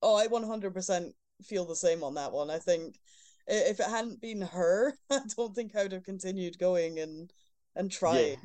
Oh, 0.03 0.17
I 0.17 0.27
100% 0.27 1.15
feel 1.45 1.65
the 1.65 1.77
same 1.77 2.03
on 2.05 2.15
that 2.15 2.33
one. 2.33 2.51
I 2.51 2.59
think 2.59 3.01
if 3.47 3.81
it 3.81 3.87
hadn't 3.91 4.21
been 4.21 4.43
her, 4.43 4.95
I 5.11 5.21
don't 5.37 5.55
think 5.55 5.75
I 5.77 5.83
would 5.85 5.93
have 5.93 6.05
continued 6.05 6.59
going 6.59 6.99
and 6.99 7.33
and 7.77 7.91
trying. 7.91 8.37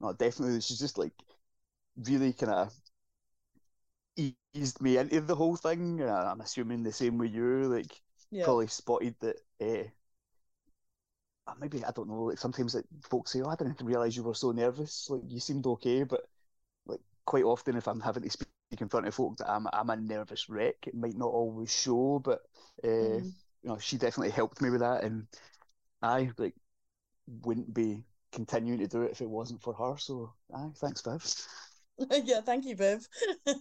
No, 0.00 0.12
definitely, 0.12 0.60
she's 0.60 0.78
just 0.78 0.98
like 0.98 1.12
really 1.96 2.32
kind 2.32 2.52
of 2.52 2.74
eased 4.54 4.80
me 4.80 4.98
into 4.98 5.20
the 5.20 5.34
whole 5.36 5.56
thing. 5.56 6.00
And 6.00 6.10
I'm 6.10 6.40
assuming 6.40 6.82
the 6.82 6.92
same 6.92 7.18
with 7.18 7.32
you, 7.34 7.68
like 7.68 8.00
Yeah. 8.30 8.52
probably 8.52 8.66
spotted 8.68 9.16
that 9.20 9.36
uh, 9.60 9.88
uh, 11.46 11.54
maybe 11.58 11.84
I 11.84 11.90
don't 11.92 12.08
know. 12.08 12.24
Like 12.24 12.38
sometimes 12.38 12.74
like 12.74 12.84
folks 13.02 13.32
say, 13.32 13.40
"Oh, 13.42 13.48
I 13.48 13.56
didn't 13.56 13.80
realize 13.82 14.16
you 14.16 14.22
were 14.22 14.34
so 14.34 14.52
nervous. 14.52 15.08
Like 15.10 15.22
you 15.28 15.40
seemed 15.40 15.66
okay," 15.66 16.04
but 16.04 16.28
like 16.86 17.00
quite 17.26 17.44
often, 17.44 17.76
if 17.76 17.88
I'm 17.88 18.00
having 18.00 18.22
to 18.24 18.30
speak 18.30 18.48
in 18.78 18.88
front 18.88 19.06
of 19.06 19.14
folk, 19.14 19.36
that 19.38 19.50
I'm 19.50 19.66
I'm 19.72 19.90
a 19.90 19.96
nervous 19.96 20.48
wreck. 20.48 20.76
It 20.86 20.94
might 20.94 21.16
not 21.16 21.30
always 21.30 21.72
show, 21.72 22.20
but 22.22 22.40
uh, 22.84 22.86
mm. 22.86 23.32
you 23.62 23.68
know, 23.68 23.78
she 23.78 23.96
definitely 23.96 24.30
helped 24.30 24.60
me 24.60 24.70
with 24.70 24.80
that, 24.80 25.02
and 25.02 25.26
I 26.02 26.30
like 26.38 26.54
wouldn't 27.42 27.72
be 27.74 28.04
continuing 28.32 28.78
to 28.78 28.86
do 28.86 29.02
it 29.02 29.12
if 29.12 29.20
it 29.20 29.28
wasn't 29.28 29.62
for 29.62 29.74
her. 29.74 29.96
So, 29.98 30.32
aye, 30.54 30.70
thanks, 30.76 31.02
Viv. 31.02 31.24
yeah, 32.24 32.40
thank 32.40 32.64
you, 32.64 32.76
Viv. 32.76 33.06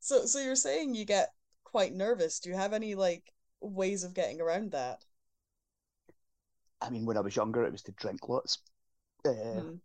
so, 0.00 0.24
so 0.24 0.38
you're 0.38 0.56
saying 0.56 0.94
you 0.94 1.04
get 1.04 1.28
quite 1.64 1.94
nervous. 1.94 2.40
Do 2.40 2.50
you 2.50 2.56
have 2.56 2.72
any 2.72 2.94
like 2.94 3.30
ways 3.60 4.04
of 4.04 4.14
getting 4.14 4.40
around 4.40 4.72
that? 4.72 5.04
I 6.80 6.90
mean, 6.90 7.04
when 7.04 7.16
I 7.16 7.20
was 7.20 7.36
younger, 7.36 7.64
it 7.64 7.72
was 7.72 7.82
to 7.82 7.92
drink 7.92 8.28
lots. 8.28 8.58
Uh, 9.26 9.30
mm. 9.30 9.78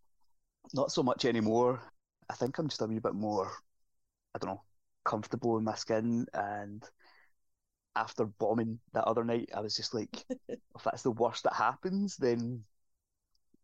Not 0.74 0.92
so 0.92 1.04
much 1.04 1.26
anymore. 1.26 1.82
I 2.30 2.36
think 2.36 2.58
I'm 2.58 2.70
just 2.70 2.82
a 2.82 2.86
wee 2.86 3.00
bit 3.00 3.16
more, 3.16 3.52
I 4.36 4.40
don't 4.40 4.52
know, 4.52 4.64
comfortable 5.06 5.58
in 5.58 5.64
my 5.64 5.76
skin. 5.76 6.26
And 6.34 6.84
after 7.96 8.26
bombing 8.26 8.80
that 8.94 9.06
other 9.06 9.24
night, 9.24 9.50
I 9.56 9.62
was 9.62 9.76
just 9.76 9.94
like, 9.94 10.26
if 10.48 10.84
that's 10.84 11.04
the 11.04 11.12
worst 11.12 11.44
that 11.44 11.54
happens, 11.54 12.18
then 12.18 12.64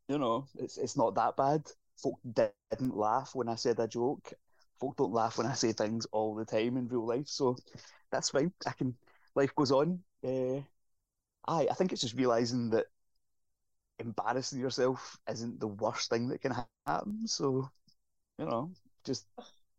you 0.07 0.17
know, 0.17 0.45
it's 0.57 0.77
it's 0.77 0.97
not 0.97 1.15
that 1.15 1.35
bad. 1.37 1.63
Folk 1.97 2.19
didn't 2.33 2.95
laugh 2.95 3.01
when 3.35 3.49
I 3.49 3.55
said 3.55 3.79
a 3.79 3.87
joke. 3.87 4.33
Folk 4.79 4.95
don't 4.97 5.13
laugh 5.13 5.37
when 5.37 5.47
I 5.47 5.53
say 5.53 5.71
things 5.73 6.05
all 6.11 6.35
the 6.35 6.45
time 6.45 6.77
in 6.77 6.87
real 6.87 7.05
life, 7.05 7.27
so 7.27 7.55
that's 8.11 8.29
fine. 8.29 8.51
I 8.65 8.71
can. 8.71 8.95
Life 9.35 9.53
goes 9.55 9.71
on. 9.71 9.99
Uh, 10.25 10.61
I 11.47 11.67
I 11.69 11.73
think 11.75 11.91
it's 11.93 12.01
just 12.01 12.15
realizing 12.15 12.71
that 12.71 12.87
embarrassing 13.99 14.59
yourself 14.59 15.17
isn't 15.29 15.59
the 15.59 15.67
worst 15.67 16.09
thing 16.09 16.27
that 16.29 16.41
can 16.41 16.53
happen. 16.53 17.27
So, 17.27 17.69
you 18.37 18.45
know, 18.45 18.71
just 19.05 19.27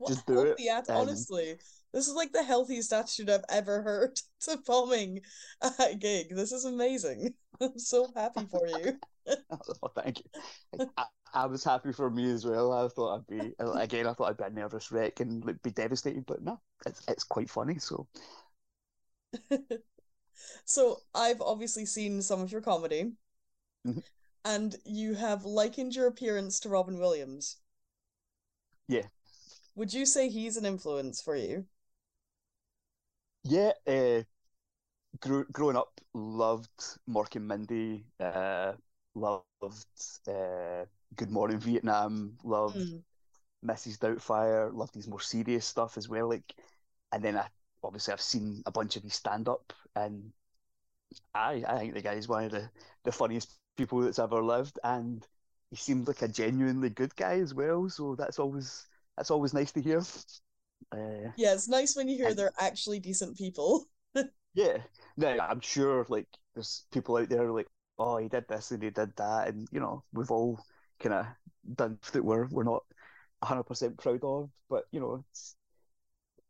just 0.06 0.26
do 0.26 0.40
it. 0.40 0.58
Honestly, 0.88 1.56
this 1.92 2.06
is 2.06 2.14
like 2.14 2.32
the 2.32 2.42
healthiest 2.42 2.92
attitude 2.92 3.30
I've 3.30 3.44
ever 3.48 3.82
heard 3.82 4.18
to 4.40 4.58
bombing 4.66 5.20
a 5.60 5.94
gig. 5.94 6.34
This 6.34 6.52
is 6.52 6.64
amazing. 6.64 7.34
I'm 7.60 7.78
so 7.78 8.10
happy 8.14 8.46
for 8.50 8.66
you. 8.66 8.98
oh, 9.50 9.88
thank 9.96 10.20
you. 10.20 10.86
I, 10.96 11.04
I, 11.34 11.46
was 11.46 11.62
happy 11.62 11.92
for 11.92 12.10
me 12.10 12.30
as 12.30 12.46
well. 12.46 12.72
I 12.72 12.88
thought 12.88 13.16
I'd 13.16 13.26
be 13.26 13.52
again. 13.58 14.06
I 14.06 14.14
thought 14.14 14.30
I'd 14.30 14.36
be 14.36 14.44
a 14.44 14.50
nervous 14.50 14.90
wreck 14.90 15.20
and 15.20 15.44
like, 15.44 15.62
be 15.62 15.70
devastated, 15.70 16.24
but 16.26 16.42
no, 16.42 16.60
it's 16.86 17.02
it's 17.06 17.24
quite 17.24 17.50
funny. 17.50 17.78
So, 17.78 18.08
so 20.64 20.98
I've 21.14 21.42
obviously 21.42 21.84
seen 21.84 22.22
some 22.22 22.40
of 22.40 22.50
your 22.50 22.62
comedy, 22.62 23.12
mm-hmm. 23.86 24.00
and 24.44 24.74
you 24.84 25.14
have 25.14 25.44
likened 25.44 25.94
your 25.94 26.06
appearance 26.06 26.60
to 26.60 26.70
Robin 26.70 26.98
Williams. 26.98 27.58
Yeah. 28.88 29.06
Would 29.74 29.92
you 29.92 30.06
say 30.06 30.28
he's 30.28 30.56
an 30.56 30.64
influence 30.64 31.20
for 31.20 31.34
you? 31.34 31.66
Yeah, 33.44 33.72
uh, 33.86 34.22
grew, 35.20 35.46
growing 35.52 35.76
up, 35.76 36.00
loved 36.14 36.70
Mork 37.08 37.36
and 37.36 37.48
Mindy. 37.48 38.04
Uh, 38.18 38.74
loved 39.14 39.52
uh, 40.28 40.84
Good 41.16 41.30
Morning 41.30 41.58
Vietnam, 41.58 42.36
loved 42.44 42.76
mm. 42.76 43.02
Mrs. 43.62 43.98
Doubtfire, 43.98 44.72
loved 44.72 44.94
his 44.94 45.08
more 45.08 45.20
serious 45.20 45.66
stuff 45.66 45.96
as 45.98 46.08
well. 46.08 46.28
Like, 46.28 46.54
and 47.12 47.22
then 47.22 47.36
I 47.36 47.48
obviously 47.82 48.12
I've 48.12 48.20
seen 48.20 48.62
a 48.66 48.70
bunch 48.70 48.96
of 48.96 49.02
his 49.02 49.14
stand 49.14 49.48
up, 49.48 49.72
and 49.96 50.32
I 51.34 51.64
I 51.66 51.78
think 51.78 51.94
the 51.94 52.02
guy's 52.02 52.28
one 52.28 52.44
of 52.44 52.52
the 52.52 52.70
the 53.04 53.12
funniest 53.12 53.50
people 53.76 54.00
that's 54.00 54.18
ever 54.18 54.42
lived, 54.42 54.78
and 54.84 55.26
he 55.70 55.76
seemed 55.76 56.08
like 56.08 56.22
a 56.22 56.28
genuinely 56.28 56.90
good 56.90 57.14
guy 57.16 57.40
as 57.40 57.54
well. 57.54 57.88
So 57.88 58.14
that's 58.16 58.38
always 58.38 58.86
that's 59.20 59.30
always 59.30 59.52
nice 59.52 59.70
to 59.70 59.82
hear. 59.82 59.98
Uh, 60.90 61.28
yeah, 61.36 61.52
it's 61.52 61.68
nice 61.68 61.94
when 61.94 62.08
you 62.08 62.16
hear 62.16 62.28
and, 62.28 62.38
they're 62.38 62.54
actually 62.58 62.98
decent 62.98 63.36
people. 63.36 63.84
yeah, 64.54 64.78
no, 65.18 65.36
I'm 65.38 65.60
sure 65.60 66.06
like 66.08 66.26
there's 66.54 66.86
people 66.90 67.18
out 67.18 67.28
there 67.28 67.52
like, 67.52 67.66
oh, 67.98 68.16
he 68.16 68.28
did 68.28 68.48
this 68.48 68.70
and 68.70 68.82
he 68.82 68.88
did 68.88 69.14
that, 69.18 69.48
and 69.48 69.68
you 69.72 69.78
know, 69.78 70.04
we've 70.14 70.30
all 70.30 70.58
kind 71.00 71.16
of 71.16 71.26
done 71.74 71.98
that 72.14 72.24
we're 72.24 72.46
we're 72.46 72.64
not 72.64 72.82
hundred 73.42 73.64
percent 73.64 73.98
proud 73.98 74.24
of, 74.24 74.48
but 74.70 74.84
you 74.90 75.00
know, 75.00 75.22
it's. 75.30 75.54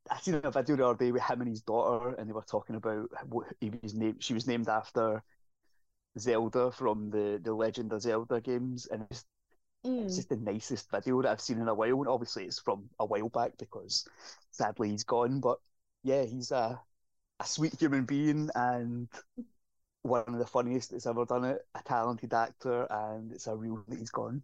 I 0.09 0.21
seen 0.21 0.41
a 0.43 0.50
video 0.53 0.77
the 0.77 0.87
other 0.87 1.05
day 1.05 1.11
with 1.11 1.23
him 1.23 1.41
and 1.41 1.50
his 1.50 1.62
daughter, 1.62 2.15
and 2.15 2.29
they 2.29 2.33
were 2.33 2.43
talking 2.43 2.77
about 2.77 3.09
what 3.27 3.49
he 3.61 3.73
was 3.83 3.95
named. 3.95 4.23
She 4.23 4.35
was 4.35 4.47
named 4.47 4.69
after 4.69 5.25
Zelda 6.21 6.71
from 6.71 7.11
the 7.11 7.41
the 7.43 7.53
Legend 7.53 7.93
of 7.93 8.03
Zelda 8.03 8.41
games, 8.41 8.87
and 8.87 9.07
mm. 9.85 10.05
it's 10.05 10.17
just 10.17 10.29
the 10.29 10.37
nicest 10.37 10.91
video 10.91 11.23
that 11.23 11.31
I've 11.31 11.41
seen 11.41 11.61
in 11.61 11.69
a 11.69 11.75
while. 11.75 11.99
And 11.99 12.09
obviously, 12.09 12.45
it's 12.45 12.59
from 12.59 12.89
a 12.99 13.07
while 13.07 13.29
back 13.29 13.53
because 13.59 14.07
sadly 14.51 14.91
he's 14.91 15.05
gone. 15.05 15.41
But 15.41 15.59
yeah, 16.03 16.25
he's 16.25 16.51
a 16.51 16.81
a 17.41 17.45
sweet 17.45 17.75
human 17.79 18.05
being 18.05 18.51
and 18.55 19.09
one 20.03 20.25
of 20.27 20.39
the 20.39 20.47
funniest 20.47 20.91
that's 20.91 21.07
ever 21.07 21.25
done 21.25 21.45
it, 21.45 21.67
a 21.75 21.83
talented 21.83 22.33
actor, 22.35 22.87
and 22.91 23.33
it's 23.33 23.47
a 23.47 23.57
real 23.57 23.83
that 23.89 23.99
he's 23.99 24.11
gone. 24.11 24.43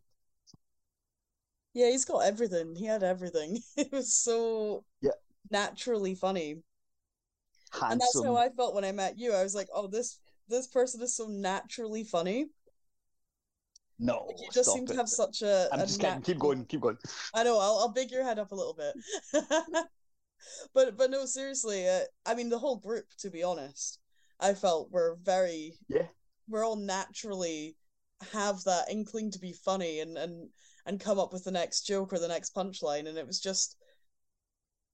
Yeah, 1.74 1.90
he's 1.90 2.06
got 2.06 2.20
everything. 2.20 2.74
He 2.74 2.86
had 2.86 3.02
everything. 3.02 3.58
It 3.76 3.92
was 3.92 4.14
so 4.14 4.84
yeah 5.00 5.10
naturally 5.50 6.14
funny. 6.14 6.62
Handsome. 7.72 7.92
And 7.92 8.00
that's 8.00 8.24
how 8.24 8.36
I 8.36 8.48
felt 8.50 8.74
when 8.74 8.84
I 8.84 8.92
met 8.92 9.18
you. 9.18 9.34
I 9.34 9.42
was 9.42 9.54
like, 9.54 9.68
oh, 9.74 9.86
this 9.86 10.18
this 10.48 10.66
person 10.66 11.02
is 11.02 11.14
so 11.14 11.26
naturally 11.26 12.04
funny. 12.04 12.46
No, 13.98 14.28
you 14.38 14.48
just 14.52 14.72
seem 14.72 14.84
it. 14.84 14.88
to 14.88 14.96
have 14.96 15.08
such 15.08 15.42
a. 15.42 15.68
I'm 15.72 15.80
a 15.80 15.86
just 15.86 16.00
kidding. 16.00 16.20
Keep 16.20 16.38
going. 16.38 16.64
Keep 16.66 16.80
going. 16.82 16.98
I 17.34 17.44
know. 17.44 17.58
I'll 17.58 17.78
I'll 17.78 17.92
big 17.92 18.10
your 18.10 18.24
head 18.24 18.38
up 18.38 18.52
a 18.52 18.54
little 18.54 18.74
bit. 18.74 18.94
but 20.74 20.96
but 20.98 21.10
no, 21.10 21.24
seriously. 21.24 21.88
Uh, 21.88 22.00
I 22.26 22.34
mean, 22.34 22.50
the 22.50 22.58
whole 22.58 22.76
group, 22.76 23.06
to 23.20 23.30
be 23.30 23.42
honest, 23.42 23.98
I 24.38 24.52
felt 24.52 24.90
were 24.90 25.18
very 25.22 25.78
yeah. 25.88 26.06
We're 26.48 26.64
all 26.64 26.76
naturally 26.76 27.76
have 28.32 28.62
that 28.64 28.90
inkling 28.90 29.30
to 29.30 29.38
be 29.38 29.52
funny 29.52 30.00
and 30.00 30.16
and 30.18 30.48
and 30.84 31.00
come 31.00 31.18
up 31.18 31.32
with 31.32 31.44
the 31.44 31.50
next 31.50 31.82
joke 31.82 32.12
or 32.12 32.18
the 32.18 32.28
next 32.28 32.54
punchline, 32.54 33.08
and 33.08 33.16
it 33.16 33.26
was 33.26 33.40
just. 33.40 33.76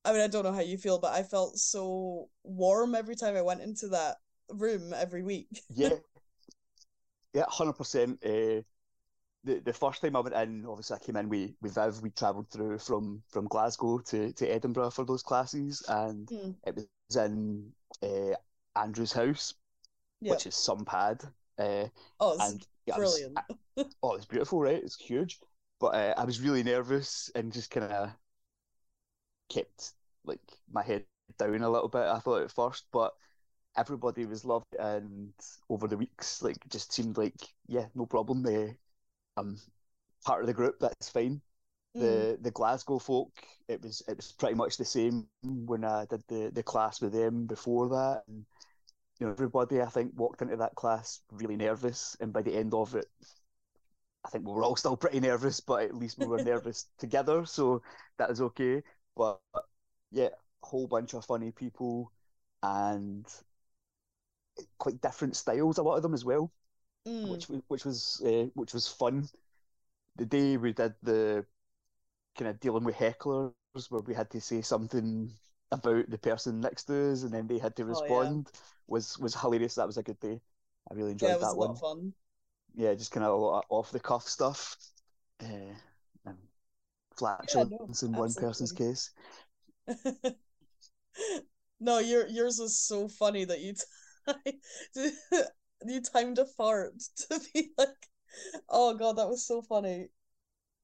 I 0.05 0.13
mean, 0.13 0.21
I 0.21 0.27
don't 0.27 0.43
know 0.43 0.53
how 0.53 0.61
you 0.61 0.79
feel, 0.79 0.99
but 0.99 1.13
I 1.13 1.23
felt 1.23 1.59
so 1.59 2.29
warm 2.43 2.97
every 2.97 3.15
time 3.15 3.37
I 3.37 3.43
went 3.43 3.61
into 3.63 3.87
that 3.89 4.17
room 4.49 4.93
every 4.93 5.23
week. 5.23 5.63
yeah, 5.71 5.91
yeah, 7.35 7.45
hundred 7.49 7.75
percent. 7.75 8.19
Uh, 8.25 8.63
the 9.45 9.61
the 9.61 9.73
first 9.73 10.01
time 10.01 10.17
I 10.17 10.21
went 10.21 10.35
in, 10.35 10.67
obviously 10.67 10.97
I 10.97 11.05
came 11.05 11.17
in 11.17 11.29
with, 11.29 11.51
with 11.61 11.75
Viv. 11.75 12.03
We 12.03 12.11
travelled 12.11 12.51
through 12.51 12.79
from 12.79 13.23
from 13.29 13.47
Glasgow 13.47 13.99
to, 13.99 14.33
to 14.33 14.47
Edinburgh 14.47 14.91
for 14.91 15.05
those 15.05 15.23
classes, 15.23 15.83
and 15.89 16.27
mm. 16.29 16.55
it 16.67 16.77
was 16.77 17.17
in 17.17 17.73
uh, 18.03 18.35
Andrew's 18.77 19.13
house, 19.13 19.55
yep. 20.21 20.37
which 20.37 20.47
is 20.47 20.55
some 20.55 20.85
pad. 20.85 21.23
Uh, 21.59 21.87
oh, 22.21 22.39
and, 22.41 22.67
brilliant! 22.87 23.39
Was, 23.77 23.87
oh, 24.03 24.15
it's 24.15 24.27
beautiful, 24.27 24.61
right? 24.61 24.83
It's 24.83 24.97
huge, 24.97 25.41
but 25.81 25.95
uh, 25.95 26.15
I 26.17 26.25
was 26.25 26.41
really 26.41 26.63
nervous 26.63 27.31
and 27.35 27.53
just 27.53 27.71
kind 27.71 27.91
of 27.91 28.11
kept 29.49 29.93
like 30.25 30.41
my 30.71 30.83
head 30.83 31.05
down 31.39 31.63
a 31.63 31.71
little 31.71 31.89
bit. 31.89 32.03
I 32.03 32.21
thought 32.21 32.43
at 32.43 32.53
first, 32.53 32.85
but 32.93 33.13
everybody 33.77 34.25
was 34.25 34.45
loved, 34.45 34.75
and 34.79 35.33
over 35.69 35.89
the 35.89 35.97
weeks, 35.97 36.43
like 36.43 36.59
just 36.69 36.93
seemed 36.93 37.19
like 37.19 37.35
yeah, 37.67 37.87
no 37.95 38.07
problem. 38.07 38.47
Uh, 38.47 38.73
I'm 39.37 39.59
part 40.25 40.41
of 40.41 40.47
the 40.47 40.55
group. 40.55 40.77
That's 40.81 41.09
fine. 41.09 41.41
Mm. 41.97 42.01
The 42.01 42.39
the 42.41 42.51
Glasgow 42.51 42.99
folk, 42.99 43.33
it 43.69 43.83
was 43.83 44.03
it 44.09 44.17
was 44.17 44.33
pretty 44.33 44.55
much 44.55 44.77
the 44.77 44.85
same 44.85 45.27
when 45.43 45.85
I 45.85 46.07
did 46.07 46.23
the, 46.29 46.51
the 46.53 46.63
class 46.63 47.01
with 47.01 47.13
them 47.13 47.47
before 47.47 47.89
that. 47.91 48.23
And, 48.29 48.45
you 49.19 49.27
know, 49.27 49.33
everybody 49.33 49.81
I 49.81 49.87
think 49.87 50.13
walked 50.17 50.43
into 50.43 50.57
that 50.57 50.75
class 50.75 51.21
really 51.31 51.57
nervous, 51.57 52.17
and 52.21 52.33
by 52.33 52.43
the 52.43 52.55
end 52.55 52.75
of 52.75 52.95
it, 52.95 53.07
I 54.25 54.31
think 54.31 54.47
we 54.47 54.53
were 54.53 54.65
all 54.65 54.77
still 54.77 54.97
pretty 54.97 55.21
nervous, 55.21 55.61
but 55.61 55.83
at 55.83 55.95
least 55.95 56.19
we 56.19 56.27
were 56.27 56.43
nervous 56.43 56.87
together, 56.99 57.45
so 57.45 57.83
that 58.19 58.31
is 58.31 58.41
okay. 58.41 58.83
But 59.17 59.41
yeah, 60.11 60.31
a 60.63 60.67
whole 60.67 60.87
bunch 60.87 61.15
of 61.15 61.25
funny 61.25 61.53
people, 61.53 62.11
and 62.63 63.27
quite 64.79 65.01
different 65.01 65.37
styles. 65.37 65.79
A 65.79 65.83
lot 65.83 65.97
of 65.97 66.03
them 66.03 66.15
as 66.15 66.25
well 66.25 66.51
mm. 67.07 67.29
which 67.29 67.47
which 67.69 67.85
was 67.85 68.23
uh, 68.25 68.47
which 68.55 68.75
was 68.75 68.89
fun. 68.89 69.29
The 70.17 70.27
day 70.27 70.57
we 70.57 70.73
did 70.73 70.95
the 71.03 71.45
kind 72.37 72.51
of 72.51 72.61
dealing 72.61 72.85
with 72.85 72.97
hecklers, 72.97 73.53
where 73.89 74.03
we 74.03 74.15
had 74.15 74.31
to 74.31 74.41
say 74.41 74.63
something 74.63 75.31
about 75.71 76.11
the 76.11 76.19
person 76.19 76.61
next 76.61 76.85
to 76.85 77.13
us, 77.13 77.23
and 77.23 77.33
then 77.33 77.47
they 77.47 77.59
had 77.59 77.77
to 77.77 77.85
respond, 77.85 78.47
oh, 78.49 78.51
yeah. 78.55 78.61
was 78.87 79.19
was 79.19 79.35
hilarious. 79.35 79.77
That 79.77 79.87
was 79.87 79.97
a 79.97 80.03
good 80.03 80.21
day. 80.21 80.41
I 80.91 80.95
really 80.95 81.13
enjoyed 81.13 81.31
yeah, 81.31 81.39
that 81.39 81.57
one. 81.57 81.77
fun. 81.77 82.13
Yeah, 82.75 82.95
just 82.95 83.13
kind 83.13 83.25
of 83.25 83.33
a 83.33 83.37
lot 83.37 83.59
of 83.59 83.65
off 83.69 83.91
the 83.91 84.01
cuff 84.01 84.29
stuff, 84.29 84.77
uh, 85.43 85.75
and 86.27 86.39
flatulence 87.17 88.03
yeah, 88.03 88.09
no, 88.09 88.15
in 88.15 88.19
one 88.19 88.35
person's 88.35 88.73
case. 88.73 89.11
no, 91.81 91.99
your 91.99 92.27
yours 92.29 92.59
was 92.59 92.79
so 92.79 93.09
funny 93.09 93.45
that 93.45 93.61
you. 93.61 93.75
T- 94.95 95.11
you 95.87 96.01
timed 96.01 96.39
a 96.39 96.47
fart 96.47 96.95
to 97.31 97.41
be 97.55 97.73
like, 97.79 98.09
oh 98.69 98.95
god, 98.95 99.17
that 99.19 99.29
was 99.29 99.47
so 99.47 99.63
funny. 99.63 100.09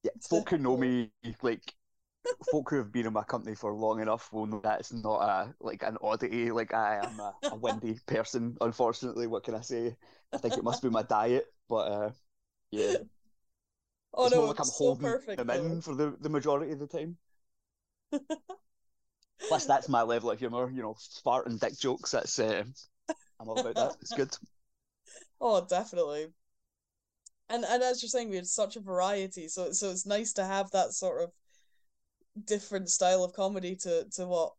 Yeah, 0.03 0.11
folk 0.21 0.49
who 0.49 0.57
know 0.57 0.77
me, 0.77 1.11
like 1.41 1.75
folk 2.43 2.69
who 2.71 2.77
have 2.77 2.91
been 2.91 3.07
in 3.07 3.13
my 3.13 3.23
company 3.23 3.55
for 3.55 3.73
long 3.73 4.01
enough, 4.01 4.31
will 4.33 4.47
know 4.47 4.61
that 4.61 4.81
it's 4.81 4.93
not 4.93 5.21
a 5.21 5.55
like 5.61 5.83
an 5.83 5.97
oddity. 6.01 6.51
Like 6.51 6.73
I 6.73 6.97
am 6.97 7.19
a, 7.19 7.35
a 7.51 7.55
windy 7.55 7.99
person, 8.07 8.57
unfortunately. 8.61 9.27
What 9.27 9.43
can 9.43 9.55
I 9.55 9.61
say? 9.61 9.97
I 10.33 10.39
think 10.39 10.57
it 10.57 10.63
must 10.63 10.81
be 10.83 10.89
my 10.89 11.03
diet, 11.03 11.47
but 11.69 11.91
uh, 11.91 12.11
yeah, 12.71 12.97
Oh 14.13 14.27
it's 14.27 14.35
no, 14.35 14.45
like 14.45 14.59
I'm 14.59 14.69
so 14.69 14.93
holding 14.93 14.95
perfect 14.95 15.47
them 15.47 15.49
though. 15.49 15.65
in 15.65 15.81
for 15.81 15.95
the, 15.95 16.15
the 16.19 16.29
majority 16.29 16.71
of 16.71 16.79
the 16.79 16.87
time. 16.87 17.17
Plus, 19.47 19.65
that's 19.65 19.89
my 19.89 20.01
level 20.01 20.31
of 20.31 20.39
humor. 20.39 20.69
You 20.69 20.81
know, 20.81 20.95
fart 21.23 21.47
and 21.47 21.59
dick 21.59 21.77
jokes. 21.77 22.11
That's 22.11 22.37
uh, 22.39 22.63
I'm 23.39 23.49
all 23.49 23.57
about 23.57 23.75
that. 23.77 23.93
It's 24.01 24.13
good. 24.13 24.35
Oh, 25.41 25.65
definitely. 25.65 26.33
And 27.49 27.65
and 27.65 27.83
as 27.83 28.01
you're 28.01 28.07
saying, 28.09 28.29
we 28.29 28.37
had 28.37 28.47
such 28.47 28.77
a 28.77 28.79
variety, 28.79 29.49
so 29.49 29.73
so 29.73 29.89
it's 29.91 30.05
nice 30.05 30.31
to 30.33 30.45
have 30.45 30.71
that 30.71 30.93
sort 30.93 31.21
of 31.21 31.33
different 32.45 32.89
style 32.89 33.23
of 33.23 33.33
comedy 33.33 33.75
to 33.75 34.05
to 34.11 34.25
what 34.27 34.53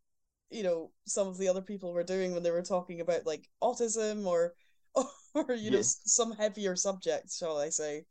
you 0.51 0.63
know 0.63 0.91
some 1.07 1.29
of 1.29 1.39
the 1.39 1.49
other 1.49 1.63
people 1.63 1.93
were 1.93 2.03
doing 2.05 2.33
when 2.33 2.43
they 2.43 2.51
were 2.51 2.63
talking 2.63 3.01
about 3.01 3.27
like 3.27 3.49
autism 3.63 4.27
or 4.27 4.55
or 5.35 5.55
you 5.55 5.71
know 5.71 5.81
Yeah. 5.81 5.83
some 5.83 6.33
heavier 6.33 6.77
subjects, 6.77 7.37
shall 7.39 7.59
I 7.59 7.69
say? 7.71 8.05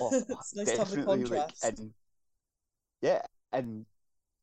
Oh, 0.00 0.16
It's 0.28 0.54
nice 0.54 0.72
to 0.74 0.82
have 0.82 0.90
the 0.90 0.98
definitely. 0.98 1.24
Like, 1.24 1.54
contrast. 1.54 1.62
and 1.62 1.94
yeah, 3.00 3.20
and 3.52 3.86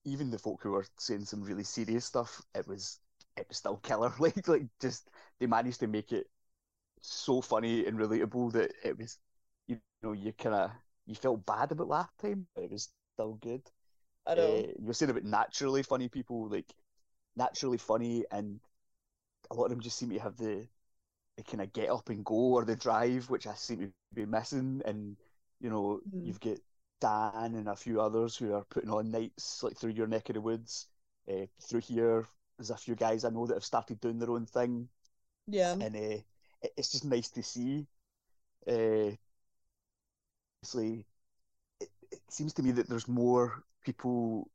even 0.05 0.29
the 0.31 0.39
folk 0.39 0.62
who 0.63 0.72
were 0.72 0.86
saying 1.00 1.25
some 1.25 1.43
really 1.43 1.63
serious 1.63 2.05
stuff, 2.05 2.41
it 2.55 2.67
was 2.67 3.00
it 3.38 3.48
was 3.50 3.57
still 3.57 3.77
killer. 3.77 4.13
Like 4.19 4.48
like 4.50 4.67
just 4.81 5.10
they 5.39 5.48
managed 5.48 5.81
to 5.81 5.88
make 5.88 6.12
it 6.12 6.27
so 7.01 7.41
funny 7.41 7.85
and 7.85 7.97
relatable 7.99 8.53
that 8.53 8.73
it 8.83 8.97
was 8.97 9.19
you 9.67 9.77
know 9.77 10.11
you 10.13 10.33
kind 10.33 10.55
of 10.55 10.71
you 11.05 11.15
felt 11.15 11.45
bad 11.45 11.71
about 11.71 11.87
laughing, 11.89 12.47
but 12.55 12.63
it 12.65 12.71
was 12.71 12.89
still 13.13 13.33
good. 13.35 13.61
I 14.25 14.35
know. 14.35 14.41
Uh, 14.41 14.73
you're 14.81 14.93
saying 14.93 15.11
about 15.11 15.23
naturally 15.23 15.83
funny 15.83 16.09
people, 16.09 16.49
like 16.49 16.73
naturally 17.35 17.77
funny, 17.77 18.25
and 18.31 18.59
a 19.51 19.55
lot 19.55 19.65
of 19.65 19.69
them 19.71 19.81
just 19.81 19.97
seem 19.97 20.09
to 20.11 20.19
have 20.19 20.37
the 20.37 20.67
the 21.37 21.43
kind 21.43 21.61
of 21.61 21.73
get 21.73 21.89
up 21.89 22.09
and 22.09 22.25
go 22.25 22.35
or 22.55 22.65
the 22.65 22.75
drive, 22.75 23.29
which 23.29 23.47
I 23.47 23.53
seem 23.55 23.79
to 23.79 23.91
be 23.91 24.25
missing. 24.25 24.81
And 24.85 25.17
you 25.59 25.69
know, 25.69 26.01
Mhm. 26.05 26.21
you've 26.21 26.39
got 26.39 26.57
Dan 27.01 27.55
and 27.55 27.67
a 27.69 27.75
few 27.75 28.01
others 28.01 28.37
who 28.37 28.53
are 28.53 28.65
putting 28.65 28.89
on 28.89 29.11
nights 29.11 29.63
like 29.63 29.77
through 29.77 29.91
your 29.91 30.07
neck 30.07 30.29
of 30.29 30.35
the 30.35 30.41
woods. 30.41 30.87
Uh, 31.29 31.45
through 31.61 31.81
here, 31.81 32.25
there's 32.57 32.71
a 32.71 32.77
few 32.77 32.95
guys 32.95 33.23
I 33.25 33.29
know 33.29 33.45
that 33.47 33.55
have 33.55 33.65
started 33.65 33.99
doing 33.99 34.19
their 34.19 34.31
own 34.31 34.45
thing, 34.45 34.89
Yeah. 35.47 35.77
and 35.79 35.95
uh, 35.95 36.17
it's 36.77 36.91
just 36.91 37.05
nice 37.05 37.29
to 37.31 37.43
see. 37.43 37.85
Uh, 38.67 39.12
obviously, 40.63 41.05
it, 41.79 41.89
it 42.12 42.19
seems 42.29 42.53
to 42.53 42.63
me 42.63 42.71
that 42.71 42.89
there's 42.89 43.07
more 43.07 43.63
people 43.83 44.50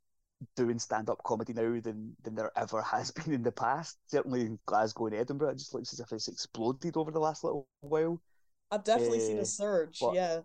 doing 0.57 0.79
stand-up 0.79 1.23
comedy 1.23 1.53
now 1.53 1.79
than 1.81 2.17
than 2.23 2.35
there 2.35 2.51
ever 2.57 2.81
has 2.83 3.11
been 3.13 3.33
in 3.33 3.43
the 3.43 3.53
past. 3.53 3.99
Certainly 4.09 4.41
in 4.43 4.59
Glasgow 4.67 5.07
and 5.07 5.15
Edinburgh, 5.17 5.51
it 5.51 5.59
just 5.59 5.75
looks 5.75 5.93
as 5.93 6.01
if 6.01 6.13
it's 6.13 6.29
exploded 6.29 6.97
over 6.97 7.11
the 7.11 7.21
last 7.21 7.45
little 7.45 7.67
while. 7.81 8.21
I've 8.71 8.85
definitely 8.85 9.21
seen 9.21 9.39
eh, 9.39 9.43
a 9.43 9.45
surge. 9.45 9.99
but- 10.01 10.15
Yeah. 10.15 10.41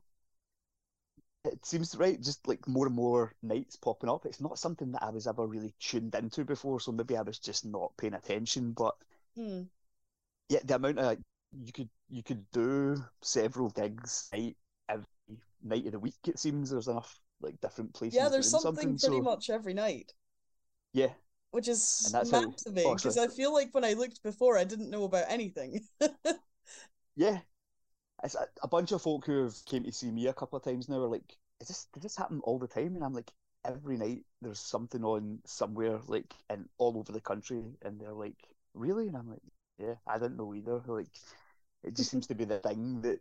It 1.46 1.64
seems 1.64 1.96
right, 1.96 2.20
just 2.20 2.48
like 2.48 2.68
more 2.68 2.88
and 2.88 2.96
more 2.96 3.36
nights 3.44 3.76
popping 3.76 4.10
up. 4.10 4.26
It's 4.26 4.42
not 4.42 4.58
something 4.58 4.92
that 4.94 5.04
I 5.04 5.12
was 5.12 5.28
ever 5.28 5.46
really 5.46 5.76
tuned 5.80 6.16
into 6.16 6.44
before, 6.44 6.80
so 6.80 6.92
maybe 6.92 7.16
I 7.16 7.22
was 7.22 7.38
just 7.38 7.64
not 7.66 7.96
paying 7.98 8.16
attention. 8.16 8.72
But 8.72 8.96
Hmm. 9.36 9.62
yeah, 10.50 10.62
the 10.64 10.76
amount 10.76 10.98
of 10.98 11.18
you 11.64 11.72
could 11.72 11.90
you 12.10 12.24
could 12.24 12.50
do 12.52 12.98
several 13.22 13.70
gigs 13.70 14.30
night 14.34 14.58
every 14.90 15.06
night 15.64 15.86
of 15.86 15.92
the 15.94 16.00
week. 16.00 16.16
It 16.28 16.40
seems 16.40 16.70
there's 16.70 16.88
enough 16.88 17.20
like 17.42 17.60
different 17.62 17.94
places. 17.94 18.16
Yeah, 18.16 18.30
there's 18.30 18.52
doing 18.52 18.62
something 18.62 18.90
pretty 18.98 19.18
so, 19.18 19.22
much 19.22 19.50
every 19.50 19.74
night, 19.74 20.14
Yeah, 20.94 21.14
which 21.52 21.68
is 21.68 22.04
And 22.06 22.16
that's 22.16 22.32
how- 22.32 22.42
mad 22.42 22.58
to 22.60 22.72
me 22.72 22.84
because. 22.94 23.18
I 23.18 23.28
feel 23.28 23.54
like 23.54 23.74
when 23.74 23.84
I 23.84 23.94
looked 23.94 24.24
before, 24.24 24.58
I 24.58 24.64
didn't 24.64 24.90
know 24.90 25.04
about 25.04 25.26
anything. 25.30 25.82
yeah. 27.16 27.40
It's 28.24 28.36
a, 28.36 28.48
a 28.64 28.68
bunch 28.68 28.92
of 28.92 29.02
folk 29.02 29.26
who 29.26 29.44
have 29.44 29.56
came 29.66 29.84
to 29.84 29.92
see 29.92 30.10
me 30.12 30.28
a 30.28 30.34
couple 30.34 30.58
of 30.58 30.64
times 30.64 30.90
now 30.90 31.02
are 31.02 31.08
like, 31.08 31.38
"Is 31.62 31.68
this 31.68 31.88
does 31.94 32.04
this 32.04 32.16
happen 32.16 32.40
all 32.44 32.58
the 32.58 32.68
time?" 32.68 32.96
And 32.96 33.04
I'm 33.04 33.14
like, 33.14 33.32
every 33.66 33.98
night 33.98 34.24
there's 34.42 34.60
something 34.60 35.04
on 35.04 35.40
somewhere 35.46 36.00
like 36.08 36.34
and 36.50 36.68
all 36.78 36.98
over 36.98 37.12
the 37.12 37.22
country, 37.22 37.64
and 37.84 38.00
they're 38.00 38.14
like, 38.14 38.38
"Really?" 38.74 39.08
And 39.08 39.18
I'm 39.18 39.30
like, 39.30 39.44
"Yeah, 39.78 39.96
I 40.08 40.18
didn't 40.18 40.38
know 40.38 40.54
either." 40.56 40.82
Like, 40.88 41.10
it 41.86 41.96
just 41.96 42.12
seems 42.12 42.28
to 42.28 42.36
be 42.36 42.46
the 42.46 42.60
thing 42.60 43.02
that 43.02 43.20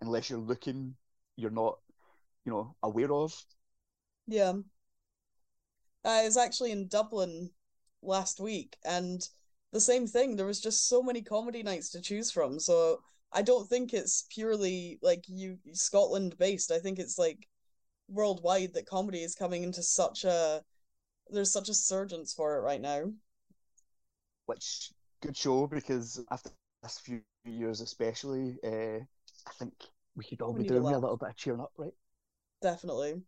unless 0.00 0.30
you're 0.30 0.38
looking, 0.38 0.94
you're 1.36 1.50
not, 1.50 1.78
you 2.44 2.52
know, 2.52 2.74
aware 2.82 3.12
of. 3.12 3.34
Yeah. 4.26 4.54
I 6.04 6.24
was 6.24 6.36
actually 6.36 6.70
in 6.70 6.88
Dublin 6.88 7.50
last 8.02 8.40
week, 8.40 8.76
and 8.84 9.28
the 9.72 9.80
same 9.80 10.06
thing. 10.06 10.36
There 10.36 10.46
was 10.46 10.60
just 10.60 10.88
so 10.88 11.02
many 11.02 11.22
comedy 11.22 11.62
nights 11.62 11.90
to 11.90 12.00
choose 12.00 12.30
from. 12.30 12.60
So 12.60 13.02
I 13.32 13.42
don't 13.42 13.68
think 13.68 13.92
it's 13.92 14.24
purely 14.30 14.98
like 15.02 15.24
you 15.28 15.58
Scotland 15.72 16.38
based. 16.38 16.70
I 16.70 16.78
think 16.78 16.98
it's 16.98 17.18
like 17.18 17.48
worldwide 18.08 18.74
that 18.74 18.86
comedy 18.86 19.22
is 19.22 19.34
coming 19.34 19.62
into 19.64 19.82
such 19.82 20.24
a 20.24 20.62
there's 21.30 21.52
such 21.52 21.68
a 21.70 21.74
surgence 21.74 22.32
for 22.34 22.56
it 22.56 22.60
right 22.60 22.80
now. 22.80 23.12
which 24.46 24.92
good 25.20 25.36
show 25.36 25.66
because 25.66 26.22
after 26.30 26.50
this 26.84 27.00
few 27.00 27.20
years 27.44 27.80
especially, 27.80 28.58
uh, 28.62 29.00
I 29.46 29.52
think 29.58 29.72
we 30.14 30.24
could 30.24 30.40
all 30.42 30.52
We 30.52 30.60
be 30.60 30.64
need 30.64 30.70
a 30.70 30.74
doing 30.74 30.84
a 30.84 30.98
little 30.98 31.16
bit 31.16 31.30
of 31.30 31.36
cheering 31.36 31.60
up, 31.60 31.72
right? 31.76 31.94
Definitely. 32.62 33.22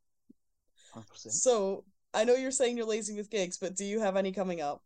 Hundred 0.92 1.08
percent. 1.08 1.34
So 1.34 1.84
I 2.14 2.24
know 2.24 2.34
you're 2.34 2.50
saying 2.50 2.76
you're 2.76 2.86
lazy 2.86 3.16
with 3.16 3.30
gigs, 3.30 3.58
but 3.58 3.74
do 3.74 3.84
you 3.84 4.00
have 4.00 4.16
any 4.16 4.32
coming 4.32 4.60
up? 4.60 4.82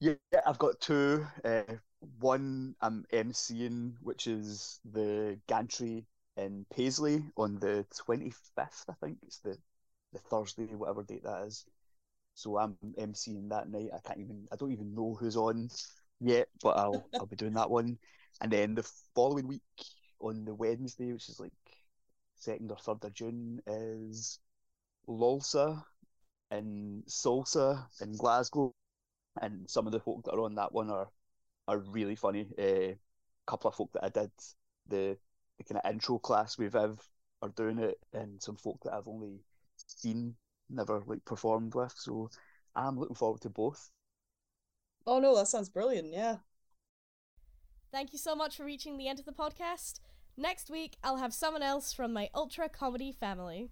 Yeah, 0.00 0.14
I've 0.46 0.58
got 0.58 0.80
two. 0.80 1.26
Uh, 1.44 1.62
one 2.20 2.74
I'm 2.80 3.06
emceeing, 3.12 3.94
which 4.02 4.26
is 4.26 4.80
the 4.84 5.38
Gantry 5.48 6.04
in 6.36 6.66
Paisley 6.70 7.24
on 7.36 7.58
the 7.58 7.86
25th, 7.96 8.84
I 8.88 8.92
think. 9.00 9.18
It's 9.22 9.38
the, 9.38 9.56
the 10.12 10.18
Thursday, 10.18 10.66
whatever 10.66 11.02
date 11.02 11.24
that 11.24 11.44
is. 11.46 11.64
So 12.34 12.58
I'm 12.58 12.76
emceeing 12.98 13.48
that 13.48 13.70
night. 13.70 13.90
I 13.94 14.00
can't 14.06 14.20
even, 14.20 14.46
I 14.52 14.56
don't 14.56 14.72
even 14.72 14.94
know 14.94 15.14
who's 15.18 15.36
on 15.36 15.70
yet, 16.20 16.48
but 16.62 16.76
I'll 16.76 17.08
I'll 17.14 17.26
be 17.26 17.36
doing 17.36 17.54
that 17.54 17.70
one. 17.70 17.98
And 18.40 18.52
then 18.52 18.74
the 18.74 18.88
following 19.14 19.48
week 19.48 19.62
on 20.20 20.44
the 20.44 20.54
Wednesday, 20.54 21.12
which 21.12 21.28
is 21.28 21.40
like 21.40 21.52
second 22.36 22.70
or 22.70 22.76
third 22.78 23.04
of 23.04 23.14
June, 23.14 23.60
is 23.66 24.38
Lolsa 25.08 25.82
and 26.50 27.04
Salsa 27.06 27.86
in 28.00 28.16
Glasgow 28.16 28.74
and 29.42 29.68
some 29.68 29.86
of 29.86 29.92
the 29.92 30.00
folk 30.00 30.24
that 30.24 30.32
are 30.32 30.40
on 30.40 30.54
that 30.54 30.72
one 30.72 30.90
are 30.90 31.08
are 31.68 31.78
really 31.78 32.16
funny. 32.16 32.48
A 32.58 32.96
couple 33.46 33.68
of 33.68 33.74
folk 33.76 33.92
that 33.94 34.04
I 34.04 34.08
did 34.08 34.30
the 34.88 35.18
the 35.58 35.64
kind 35.64 35.80
of 35.82 35.90
intro 35.90 36.18
class 36.18 36.58
with 36.58 36.72
Viv 36.72 36.98
are 37.42 37.48
doing 37.50 37.78
it, 37.78 37.98
and 38.12 38.42
some 38.42 38.56
folk 38.56 38.80
that 38.84 38.94
I've 38.94 39.08
only 39.08 39.40
seen, 39.86 40.36
never 40.70 41.02
like 41.06 41.24
performed 41.24 41.74
with. 41.74 41.94
So 41.96 42.30
I'm 42.74 42.98
looking 42.98 43.16
forward 43.16 43.40
to 43.42 43.50
both. 43.50 43.90
Oh 45.06 45.18
no, 45.20 45.36
that 45.36 45.48
sounds 45.48 45.68
brilliant. 45.68 46.12
Yeah. 46.12 46.38
Thank 47.92 48.12
you 48.12 48.18
so 48.18 48.34
much 48.34 48.56
for 48.56 48.64
reaching 48.64 48.98
the 48.98 49.08
end 49.08 49.18
of 49.18 49.24
the 49.24 49.32
podcast. 49.32 50.00
Next 50.36 50.68
week, 50.68 50.96
I'll 51.02 51.16
have 51.16 51.32
someone 51.32 51.62
else 51.62 51.92
from 51.92 52.12
my 52.12 52.28
ultra 52.34 52.68
comedy 52.68 53.12
family. 53.12 53.70